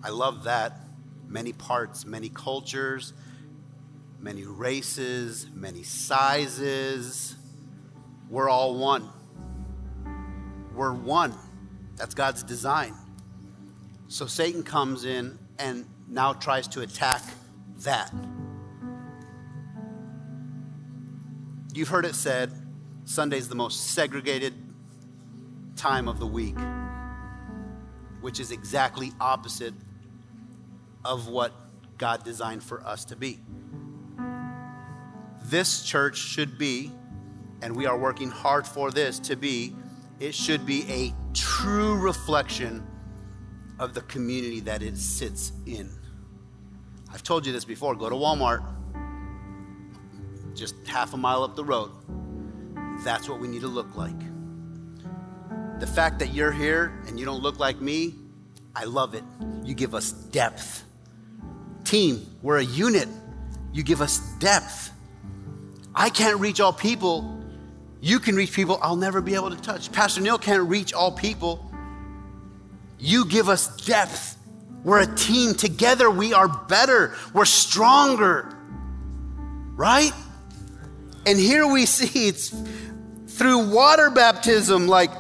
I 0.02 0.10
love 0.10 0.46
that. 0.46 0.80
Many 1.28 1.52
parts, 1.52 2.06
many 2.06 2.30
cultures, 2.30 3.12
many 4.26 4.44
races, 4.44 5.46
many 5.54 5.84
sizes. 5.84 7.36
We're 8.28 8.50
all 8.50 8.76
one. 8.76 9.08
We're 10.74 10.94
one. 10.94 11.36
That's 11.96 12.16
God's 12.16 12.42
design. 12.42 12.96
So 14.08 14.26
Satan 14.26 14.64
comes 14.64 15.06
in 15.06 15.38
and 15.60 15.86
now 16.08 16.34
tries 16.34 16.68
to 16.70 16.82
attack 16.82 17.22
that. 17.82 18.12
You've 21.76 21.90
heard 21.90 22.06
it 22.06 22.16
said 22.16 22.52
Sunday's 23.04 23.48
the 23.48 23.54
most 23.54 23.92
segregated 23.92 24.56
time 25.76 26.08
of 26.08 26.18
the 26.18 26.26
week, 26.26 26.58
which 28.22 28.40
is 28.40 28.50
exactly 28.50 29.12
opposite 29.22 29.76
of 31.04 31.28
what 31.28 31.54
God 32.00 32.24
designed 32.24 32.64
for 32.64 32.84
us 32.88 33.06
to 33.06 33.16
be 33.16 33.40
this 35.50 35.84
church 35.84 36.18
should 36.18 36.58
be, 36.58 36.92
and 37.62 37.76
we 37.76 37.86
are 37.86 37.98
working 37.98 38.30
hard 38.30 38.66
for 38.66 38.92
this 38.92 39.20
to 39.20 39.36
be, 39.36 39.76
it 40.20 40.34
should 40.34 40.66
be 40.66 40.84
a 40.90 41.14
true 41.34 41.96
reflection 41.96 42.86
of 43.80 43.94
the 43.94 44.02
community 44.02 44.60
that 44.62 44.82
it 44.82 44.98
sits 44.98 45.52
in. 45.66 45.90
I've 47.14 47.24
told 47.24 47.46
you 47.46 47.54
this 47.54 47.66
before 47.66 47.96
go 47.96 48.10
to 48.10 48.16
Walmart, 48.16 48.64
just 50.54 50.76
half 50.88 51.14
a 51.14 51.18
mile 51.18 51.44
up 51.44 51.56
the 51.56 51.64
road. 51.64 51.92
That's 53.04 53.28
what 53.28 53.40
we 53.40 53.48
need 53.48 53.62
to 53.62 53.68
look 53.68 53.96
like. 53.96 54.20
The 55.80 55.88
fact 55.88 56.20
that 56.20 56.34
you're 56.34 56.52
here 56.52 57.02
and 57.08 57.20
you 57.20 57.26
don't 57.26 57.42
look 57.42 57.60
like 57.60 57.82
me, 57.82 58.16
I 58.76 58.86
love 58.86 59.14
it. 59.14 59.24
You 59.64 59.74
give 59.74 59.94
us 59.94 60.12
depth. 60.12 60.84
Team, 61.84 62.26
we're 62.42 62.60
a 62.60 62.64
unit. 62.64 63.10
You 63.74 63.84
give 63.84 64.02
us 64.02 64.20
depth. 64.40 64.92
I 65.96 66.10
can't 66.10 66.40
reach 66.40 66.60
all 66.60 66.74
people. 66.74 67.42
You 68.02 68.20
can 68.20 68.36
reach 68.36 68.52
people 68.52 68.78
I'll 68.82 68.98
never 68.98 69.22
be 69.22 69.34
able 69.36 69.50
to 69.50 69.62
touch. 69.62 69.92
Pastor 69.92 70.22
Neil 70.22 70.38
can't 70.38 70.68
reach 70.68 70.94
all 70.94 71.12
people. 71.12 71.72
You 73.00 73.26
give 73.26 73.50
us 73.50 73.76
depth. 73.86 74.38
We're 74.84 75.02
a 75.02 75.16
team. 75.16 75.56
Together 75.56 76.10
we 76.12 76.34
are 76.34 76.48
better. 76.48 77.16
We're 77.34 77.46
stronger. 77.46 78.56
Right? 79.76 80.12
And 81.26 81.40
here 81.40 81.66
we 81.66 81.86
see 81.88 82.28
it's 82.28 82.54
through 83.28 83.70
water 83.74 84.10
baptism, 84.10 84.88
like 84.88 85.12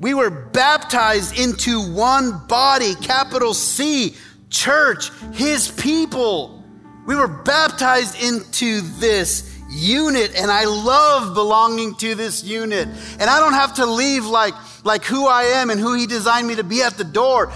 we 0.00 0.14
were 0.14 0.30
baptized 0.30 1.38
into 1.38 1.80
one 1.92 2.44
body, 2.48 2.94
capital 2.96 3.54
C, 3.54 4.16
church, 4.50 5.10
his 5.32 5.70
people. 5.70 6.64
We 7.06 7.14
were 7.16 7.28
baptized 7.28 8.20
into 8.22 8.80
this 8.98 9.51
unit, 9.72 10.34
and 10.36 10.50
I 10.50 10.64
love 10.64 11.34
belonging 11.34 11.94
to 11.96 12.14
this 12.14 12.44
unit. 12.44 12.88
And 13.18 13.22
I 13.22 13.40
don't 13.40 13.54
have 13.54 13.74
to 13.76 13.86
leave 13.86 14.26
like, 14.26 14.54
like 14.84 15.04
who 15.04 15.26
I 15.26 15.44
am 15.44 15.70
and 15.70 15.80
who 15.80 15.94
he 15.94 16.06
designed 16.06 16.46
me 16.46 16.56
to 16.56 16.64
be 16.64 16.82
at 16.82 16.94
the 16.98 17.04
door. 17.04 17.52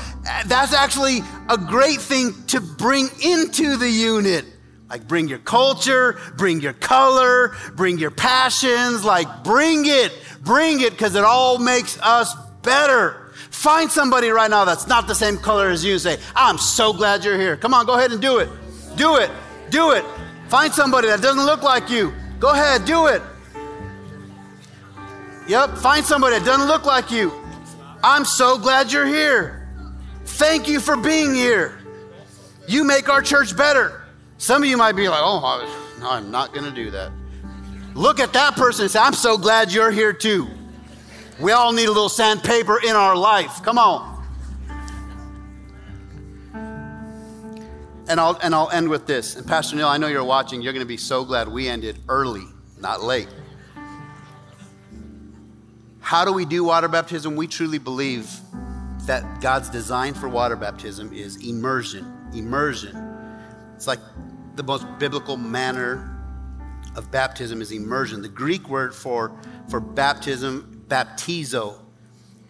That's 0.47 0.73
actually 0.73 1.21
a 1.49 1.59
great 1.59 2.01
thing 2.01 2.33
to 2.49 2.61
bring 2.61 3.09
into 3.23 3.77
the 3.77 3.91
unit. 3.91 4.45
Like, 4.89 5.09
bring 5.09 5.27
your 5.27 5.41
culture, 5.41 6.17
bring 6.37 6.61
your 6.61 6.73
color, 6.73 7.57
bring 7.75 7.99
your 7.99 8.13
passions, 8.13 9.05
like, 9.05 9.43
bring 9.43 9.83
it, 9.85 10.13
bring 10.43 10.81
it, 10.81 10.93
because 10.93 11.17
it 11.17 11.25
all 11.25 11.59
makes 11.59 11.99
us 12.01 12.33
better. 12.63 13.33
Find 13.51 13.91
somebody 13.91 14.29
right 14.29 14.49
now 14.49 14.65
that's 14.65 14.87
not 14.87 15.09
the 15.09 15.15
same 15.15 15.39
color 15.39 15.71
as 15.71 15.85
you 15.85 15.99
say, 15.99 16.19
I'm 16.37 16.57
so 16.57 16.93
glad 16.93 17.25
you're 17.25 17.39
here. 17.39 17.57
Come 17.57 17.75
on, 17.75 17.85
go 17.85 17.95
ahead 17.95 18.13
and 18.13 18.23
do 18.23 18.39
it. 18.39 18.49
Do 18.97 19.17
it. 19.17 19.31
Do 19.71 19.91
it. 19.91 20.05
Find 20.49 20.73
somebody 20.73 21.09
that 21.09 21.21
doesn't 21.21 21.45
look 21.45 21.63
like 21.63 21.91
you. 21.91 22.13
Go 22.39 22.51
ahead, 22.51 22.85
do 22.85 23.07
it. 23.07 23.23
Yep, 25.49 25.79
find 25.79 26.05
somebody 26.05 26.39
that 26.39 26.45
doesn't 26.45 26.67
look 26.67 26.85
like 26.85 27.11
you. 27.11 27.33
I'm 28.03 28.25
so 28.25 28.59
glad 28.59 28.93
you're 28.93 29.07
here. 29.07 29.69
Thank 30.25 30.69
you 30.69 30.81
for 30.81 30.97
being 30.97 31.35
here. 31.35 31.79
You 32.69 32.85
make 32.85 33.09
our 33.09 33.23
church 33.23 33.57
better. 33.57 34.03
Some 34.39 34.63
of 34.63 34.69
you 34.69 34.77
might 34.77 34.97
be 34.97 35.09
like, 35.09 35.21
oh, 35.23 35.97
no, 36.01 36.11
I'm 36.11 36.31
not 36.31 36.53
going 36.53 36.65
to 36.65 36.75
do 36.75 36.91
that. 36.91 37.11
Look 37.95 38.21
at 38.21 38.33
that 38.35 38.55
person 38.57 38.83
and 38.83 38.91
say, 38.91 38.99
I'm 38.99 39.15
so 39.15 39.39
glad 39.39 39.73
you're 39.73 39.91
here 39.91 40.13
too. 40.13 40.49
We 41.41 41.53
all 41.53 41.73
need 41.73 41.87
a 41.87 41.93
little 41.93 42.09
sandpaper 42.09 42.81
in 42.83 42.95
our 42.95 43.17
life. 43.17 43.63
Come 43.63 43.79
on. 43.79 44.16
And 48.09 48.21
I'll, 48.21 48.39
and 48.43 48.55
I'll 48.55 48.71
end 48.71 48.89
with 48.89 49.07
this. 49.07 49.35
And 49.37 49.47
Pastor 49.47 49.77
Neil, 49.77 49.89
I 49.89 49.99
know 49.99 50.07
you're 50.07 50.23
watching. 50.23 50.63
You're 50.63 50.73
going 50.73 50.85
to 50.85 50.89
be 50.89 50.97
so 50.97 51.25
glad 51.25 51.49
we 51.49 51.69
ended 51.69 51.99
early, 52.09 52.45
not 52.79 53.03
late. 53.03 53.29
How 56.01 56.25
do 56.25 56.33
we 56.33 56.45
do 56.45 56.63
water 56.63 56.87
baptism? 56.87 57.35
We 57.35 57.49
truly 57.49 57.79
believe 57.79 58.31
that 59.07 59.41
God's 59.41 59.69
design 59.69 60.15
for 60.15 60.29
water 60.29 60.55
baptism 60.55 61.13
is 61.13 61.45
immersion. 61.45 62.13
Immersion. 62.33 62.97
It's 63.75 63.89
like 63.89 63.99
the 64.55 64.63
most 64.63 64.87
biblical 64.99 65.37
manner 65.37 66.13
of 66.95 67.11
baptism 67.11 67.61
is 67.61 67.73
immersion. 67.73 68.23
The 68.23 68.29
Greek 68.29 68.69
word 68.69 68.95
for, 68.95 69.37
for 69.69 69.81
baptism, 69.81 70.85
baptizo, 70.89 71.79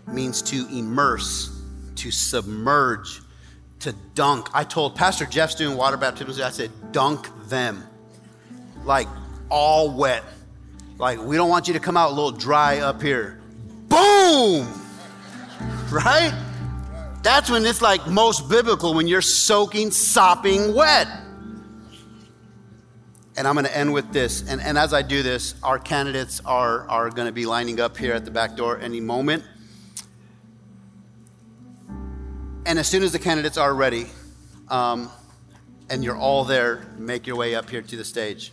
means 0.07 0.43
to 0.43 0.67
immerse, 0.71 1.63
to 1.97 2.11
submerge, 2.11 3.23
to 3.87 3.93
dunk. 4.15 4.49
I 4.53 4.65
told 4.65 4.97
Pastor 4.97 5.27
Jeff's 5.27 5.55
doing 5.55 5.77
water 5.77 5.97
baptisms, 5.97 6.41
I 6.41 6.51
said, 6.51 6.71
dunk 6.91 7.29
them. 7.49 7.85
Like 8.85 9.07
all 9.49 9.91
wet. 9.91 10.25
Like, 10.99 11.21
we 11.23 11.37
don't 11.37 11.49
want 11.49 11.69
you 11.69 11.75
to 11.75 11.81
come 11.81 11.97
out 11.97 12.11
a 12.11 12.15
little 12.15 12.33
dry 12.33 12.79
up 12.81 13.01
here. 13.01 13.41
Boom! 13.89 14.69
Right? 15.91 16.35
That's 17.23 17.49
when 17.49 17.65
it's 17.65 17.81
like 17.81 18.07
most 18.09 18.49
biblical 18.49 18.93
when 18.93 19.07
you're 19.07 19.23
soaking, 19.23 19.93
sopping 19.93 20.75
wet. 20.75 21.07
And 23.37 23.47
I'm 23.47 23.55
going 23.55 23.67
to 23.67 23.77
end 23.77 23.93
with 23.93 24.13
this. 24.13 24.49
And, 24.49 24.61
and 24.61 24.77
as 24.77 24.93
I 24.93 25.03
do 25.03 25.23
this, 25.23 25.55
our 25.63 25.79
candidates 25.79 26.41
are, 26.45 26.89
are 26.89 27.09
going 27.09 27.27
to 27.27 27.33
be 27.33 27.47
lining 27.47 27.81
up 27.81 27.97
here 27.97 28.15
at 28.15 28.25
the 28.25 28.33
back 28.33 28.57
door 28.57 28.81
any 28.81 29.01
moment. 29.01 29.45
And 32.67 32.81
as 32.81 32.89
soon 32.89 33.05
as 33.05 33.13
the 33.13 33.21
candidates 33.21 33.57
are 33.57 33.73
ready, 33.73 34.09
um, 34.69 35.09
and 35.89 36.03
you're 36.03 36.17
all 36.17 36.43
there, 36.43 36.85
make 36.99 37.25
your 37.25 37.37
way 37.37 37.55
up 37.55 37.71
here 37.71 37.81
to 37.81 37.97
the 37.97 38.05
stage. 38.05 38.51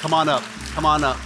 Come 0.00 0.14
on 0.14 0.30
up. 0.30 0.42
Come 0.72 0.86
on 0.86 1.04
up. 1.04 1.18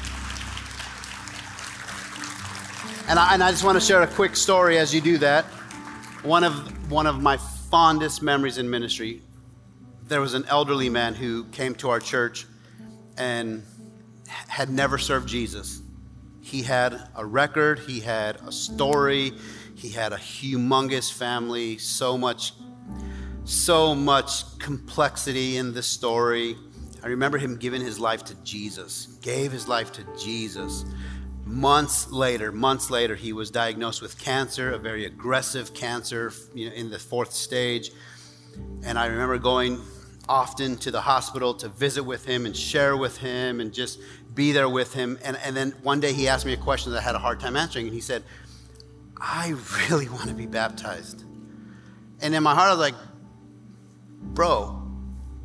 And 3.09 3.21
I, 3.21 3.35
and 3.35 3.45
I 3.45 3.53
just 3.53 3.63
want 3.63 3.77
to 3.77 3.81
share 3.81 4.03
a 4.03 4.09
quick 4.09 4.35
story 4.35 4.79
as 4.79 4.93
you 4.93 5.01
do 5.01 5.17
that. 5.19 5.45
One 6.25 6.43
of, 6.43 6.91
one 6.91 7.07
of 7.07 7.23
my 7.23 7.37
fondest 7.71 8.21
memories 8.21 8.59
in 8.59 8.69
ministry, 8.69 9.23
there 10.09 10.21
was 10.21 10.35
an 10.35 10.45
elderly 10.49 10.89
man 10.89 11.15
who 11.15 11.45
came 11.45 11.77
to 11.77 11.89
our 11.91 12.01
church 12.01 12.47
and 13.17 13.63
had 14.27 14.71
never 14.71 14.99
served 14.99 15.29
Jesus. 15.29 15.83
He 16.41 16.63
had 16.63 17.09
a 17.17 17.25
record, 17.25 17.81
he 17.81 18.01
had 18.01 18.37
a 18.47 18.53
story, 18.53 19.33
he 19.75 19.91
had 19.91 20.13
a 20.13 20.17
humongous 20.17 21.13
family, 21.13 21.77
so 21.79 22.17
much, 22.17 22.53
so 23.45 23.95
much 23.95 24.59
complexity 24.59 25.57
in 25.57 25.75
the 25.75 25.83
story. 25.83 26.57
I 27.03 27.09
remember 27.09 27.39
him 27.39 27.57
giving 27.57 27.81
his 27.81 27.99
life 27.99 28.25
to 28.25 28.35
Jesus, 28.37 29.19
gave 29.23 29.53
his 29.53 29.69
life 29.69 29.93
to 29.93 30.05
Jesus. 30.19 30.85
Months 31.45 32.11
later, 32.11 32.51
months 32.51 32.91
later, 32.91 33.15
he 33.15 33.33
was 33.33 33.51
diagnosed 33.51 34.03
with 34.03 34.19
cancer, 34.19 34.73
a 34.73 34.79
very 34.79 35.05
aggressive 35.05 35.75
cancer 35.75 36.33
you 36.55 36.69
know, 36.69 36.75
in 36.75 36.91
the 36.91 36.99
fourth 36.99 37.33
stage. 37.33 37.93
And 38.83 38.99
I 38.99 39.07
remember 39.07 39.39
going 39.39 39.81
often 40.29 40.77
to 40.77 40.91
the 40.91 41.01
hospital 41.01 41.55
to 41.55 41.69
visit 41.69 42.03
with 42.03 42.25
him 42.25 42.47
and 42.47 42.57
share 42.57 42.97
with 42.97 43.17
him 43.19 43.61
and 43.61 43.73
just 43.73 44.01
be 44.37 44.53
there 44.53 44.69
with 44.69 44.93
him. 44.93 45.19
And, 45.25 45.37
and 45.39 45.57
then 45.57 45.73
one 45.83 45.99
day 45.99 46.13
he 46.13 46.29
asked 46.29 46.47
me 46.47 46.53
a 46.53 46.59
question 46.59 46.93
that 46.93 46.99
I 46.99 47.03
had 47.03 47.17
a 47.17 47.19
hard 47.19 47.41
time 47.41 47.57
answering. 47.57 47.87
And 47.87 47.95
he 47.95 48.01
said, 48.01 48.23
I 49.21 49.55
really 49.91 50.09
want 50.09 50.29
to 50.29 50.35
be 50.35 50.47
baptized. 50.47 51.25
And 52.21 52.35
in 52.35 52.43
my 52.45 52.55
heart, 52.55 52.69
I 52.69 52.71
was 52.71 52.79
like, 52.79 52.95
bro, 54.21 54.81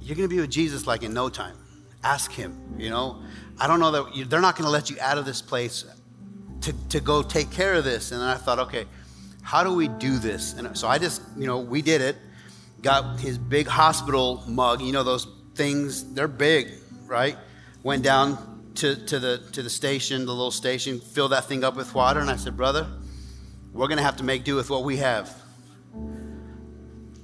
you're 0.01 0.15
going 0.15 0.29
to 0.29 0.35
be 0.35 0.41
with 0.41 0.51
Jesus 0.51 0.85
like 0.85 1.01
in 1.01 1.13
no 1.13 1.29
time. 1.29 1.57
Ask 2.03 2.31
him, 2.31 2.75
you 2.77 2.89
know. 2.89 3.23
I 3.59 3.67
don't 3.67 3.79
know 3.79 3.91
that 3.91 4.15
you, 4.15 4.25
they're 4.25 4.41
not 4.41 4.55
going 4.55 4.65
to 4.65 4.71
let 4.71 4.89
you 4.89 4.97
out 4.99 5.17
of 5.17 5.25
this 5.25 5.41
place 5.41 5.85
to, 6.61 6.73
to 6.89 6.99
go 6.99 7.21
take 7.21 7.49
care 7.51 7.73
of 7.73 7.83
this. 7.83 8.11
And 8.11 8.21
I 8.21 8.35
thought, 8.35 8.59
okay, 8.59 8.85
how 9.41 9.63
do 9.63 9.73
we 9.73 9.87
do 9.87 10.17
this? 10.17 10.53
And 10.53 10.77
so 10.77 10.87
I 10.87 10.97
just, 10.97 11.21
you 11.37 11.47
know, 11.47 11.59
we 11.59 11.81
did 11.81 12.01
it. 12.01 12.17
Got 12.81 13.19
his 13.19 13.37
big 13.37 13.67
hospital 13.67 14.43
mug, 14.47 14.81
you 14.81 14.91
know, 14.91 15.03
those 15.03 15.27
things, 15.53 16.13
they're 16.13 16.27
big, 16.27 16.69
right? 17.05 17.37
Went 17.83 18.03
down 18.03 18.60
to, 18.75 18.95
to, 19.05 19.19
the, 19.19 19.43
to 19.51 19.61
the 19.61 19.69
station, 19.69 20.25
the 20.25 20.31
little 20.31 20.51
station, 20.51 20.99
fill 20.99 21.29
that 21.29 21.45
thing 21.45 21.63
up 21.63 21.75
with 21.75 21.93
water. 21.93 22.19
And 22.19 22.29
I 22.29 22.35
said, 22.35 22.55
brother, 22.55 22.87
we're 23.73 23.87
going 23.87 23.97
to 23.97 24.03
have 24.03 24.17
to 24.17 24.23
make 24.23 24.43
do 24.43 24.55
with 24.55 24.69
what 24.69 24.83
we 24.83 24.97
have. 24.97 25.35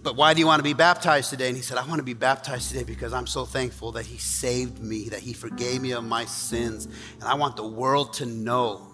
But 0.03 0.15
why 0.15 0.33
do 0.33 0.39
you 0.39 0.45
want 0.45 0.59
to 0.59 0.63
be 0.63 0.73
baptized 0.73 1.29
today? 1.29 1.47
And 1.47 1.57
he 1.57 1.61
said, 1.61 1.77
I 1.77 1.85
want 1.85 1.99
to 1.99 2.03
be 2.03 2.13
baptized 2.13 2.69
today 2.69 2.83
because 2.83 3.11
I'm 3.11 3.27
so 3.27 3.43
thankful 3.43 3.91
that 3.93 4.05
he 4.05 4.17
saved 4.17 4.79
me, 4.79 5.09
that 5.09 5.19
he 5.19 5.33
forgave 5.33 5.81
me 5.81 5.91
of 5.91 6.03
my 6.03 6.23
sins. 6.23 6.87
And 7.15 7.23
I 7.23 7.33
want 7.33 7.57
the 7.57 7.67
world 7.67 8.13
to 8.13 8.25
know 8.25 8.87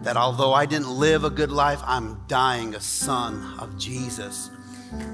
that 0.00 0.16
although 0.16 0.54
I 0.54 0.64
didn't 0.66 0.90
live 0.90 1.24
a 1.24 1.30
good 1.30 1.50
life, 1.50 1.80
I'm 1.84 2.22
dying 2.26 2.74
a 2.74 2.80
son 2.80 3.58
of 3.58 3.76
Jesus. 3.78 4.50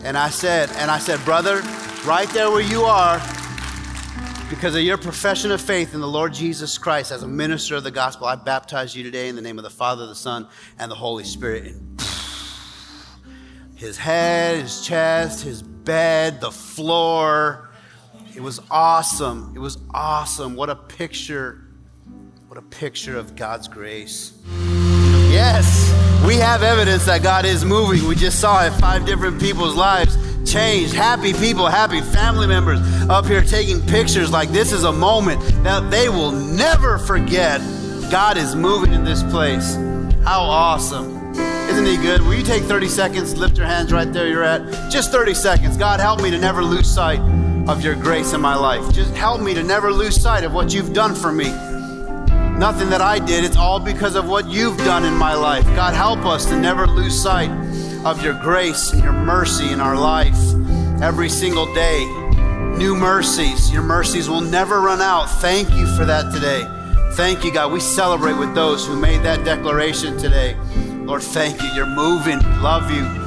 And 0.04 0.16
I 0.16 0.28
said, 0.28 0.70
and 0.76 0.90
I 0.90 0.98
said, 0.98 1.18
brother, 1.24 1.62
right 2.04 2.28
there 2.30 2.50
where 2.50 2.62
you 2.62 2.82
are, 2.82 3.20
because 4.52 4.74
of 4.74 4.82
your 4.82 4.98
profession 4.98 5.50
of 5.50 5.62
faith 5.62 5.94
in 5.94 6.00
the 6.02 6.06
Lord 6.06 6.34
Jesus 6.34 6.76
Christ 6.76 7.10
as 7.10 7.22
a 7.22 7.26
minister 7.26 7.74
of 7.74 7.84
the 7.84 7.90
gospel, 7.90 8.26
I 8.26 8.36
baptize 8.36 8.94
you 8.94 9.02
today 9.02 9.28
in 9.28 9.34
the 9.34 9.40
name 9.40 9.58
of 9.58 9.62
the 9.62 9.70
Father, 9.70 10.06
the 10.06 10.14
Son, 10.14 10.46
and 10.78 10.90
the 10.90 10.94
Holy 10.94 11.24
Spirit. 11.24 11.72
And 11.72 11.98
his 13.74 13.96
head, 13.96 14.60
his 14.60 14.84
chest, 14.84 15.42
his 15.42 15.62
bed, 15.62 16.42
the 16.42 16.50
floor. 16.50 17.70
It 18.36 18.42
was 18.42 18.60
awesome. 18.70 19.54
It 19.56 19.58
was 19.58 19.78
awesome. 19.94 20.54
What 20.54 20.68
a 20.68 20.76
picture. 20.76 21.64
What 22.48 22.58
a 22.58 22.62
picture 22.62 23.16
of 23.16 23.34
God's 23.34 23.68
grace. 23.68 24.34
Yes, 25.30 25.90
we 26.26 26.34
have 26.34 26.62
evidence 26.62 27.06
that 27.06 27.22
God 27.22 27.46
is 27.46 27.64
moving. 27.64 28.06
We 28.06 28.16
just 28.16 28.38
saw 28.38 28.66
it. 28.66 28.72
Five 28.72 29.06
different 29.06 29.40
people's 29.40 29.74
lives 29.74 30.14
changed. 30.52 30.92
Happy 30.92 31.32
people, 31.32 31.66
happy 31.66 32.02
family 32.02 32.46
members 32.46 32.78
up 33.08 33.24
here 33.24 33.40
taking 33.40 33.80
pictures 33.80 34.30
like 34.30 34.50
this 34.50 34.70
is 34.70 34.84
a 34.84 34.92
moment 34.92 35.40
that 35.64 35.90
they 35.90 36.10
will 36.10 36.30
never 36.30 36.98
forget. 36.98 37.60
God 38.10 38.36
is 38.36 38.54
moving 38.54 38.92
in 38.92 39.02
this 39.02 39.22
place. 39.22 39.76
How 40.24 40.42
awesome. 40.42 41.34
Isn't 41.70 41.86
he 41.86 41.96
good? 41.96 42.20
Will 42.20 42.34
you 42.34 42.42
take 42.42 42.64
30 42.64 42.88
seconds, 42.88 43.34
lift 43.34 43.56
your 43.56 43.66
hands 43.66 43.94
right 43.94 44.12
there 44.12 44.28
you're 44.28 44.44
at? 44.44 44.90
Just 44.90 45.10
30 45.10 45.32
seconds. 45.32 45.78
God, 45.78 46.00
help 46.00 46.20
me 46.20 46.30
to 46.30 46.38
never 46.38 46.62
lose 46.62 46.92
sight 46.92 47.20
of 47.66 47.82
your 47.82 47.94
grace 47.94 48.34
in 48.34 48.40
my 48.42 48.54
life. 48.54 48.92
Just 48.92 49.14
help 49.14 49.40
me 49.40 49.54
to 49.54 49.62
never 49.62 49.90
lose 49.90 50.20
sight 50.20 50.44
of 50.44 50.52
what 50.52 50.74
you've 50.74 50.92
done 50.92 51.14
for 51.14 51.32
me. 51.32 51.50
nothing 52.58 52.90
that 52.90 53.00
I 53.00 53.18
did. 53.18 53.42
It's 53.42 53.56
all 53.56 53.80
because 53.80 54.14
of 54.14 54.28
what 54.28 54.46
you've 54.48 54.76
done 54.78 55.04
in 55.04 55.14
my 55.14 55.34
life. 55.34 55.64
God, 55.74 55.94
help 55.94 56.26
us 56.26 56.44
to 56.46 56.60
never 56.60 56.86
lose 56.86 57.20
sight 57.20 57.50
of 58.04 58.22
your 58.22 58.34
grace 58.34 58.92
and 58.92 59.02
your 59.02 59.12
mercy 59.12 59.70
in 59.70 59.80
our 59.80 59.96
life 59.96 60.36
every 61.00 61.28
single 61.28 61.72
day. 61.74 62.04
New 62.76 62.96
mercies. 62.96 63.72
Your 63.72 63.82
mercies 63.82 64.28
will 64.28 64.40
never 64.40 64.80
run 64.80 65.00
out. 65.00 65.26
Thank 65.26 65.70
you 65.70 65.86
for 65.96 66.04
that 66.04 66.32
today. 66.32 66.66
Thank 67.12 67.44
you, 67.44 67.52
God. 67.52 67.72
We 67.72 67.80
celebrate 67.80 68.38
with 68.38 68.54
those 68.54 68.86
who 68.86 68.96
made 68.98 69.22
that 69.22 69.44
declaration 69.44 70.16
today. 70.16 70.56
Lord, 71.04 71.22
thank 71.22 71.62
you. 71.62 71.68
You're 71.74 71.86
moving. 71.86 72.40
Love 72.62 72.90
you. 72.90 73.21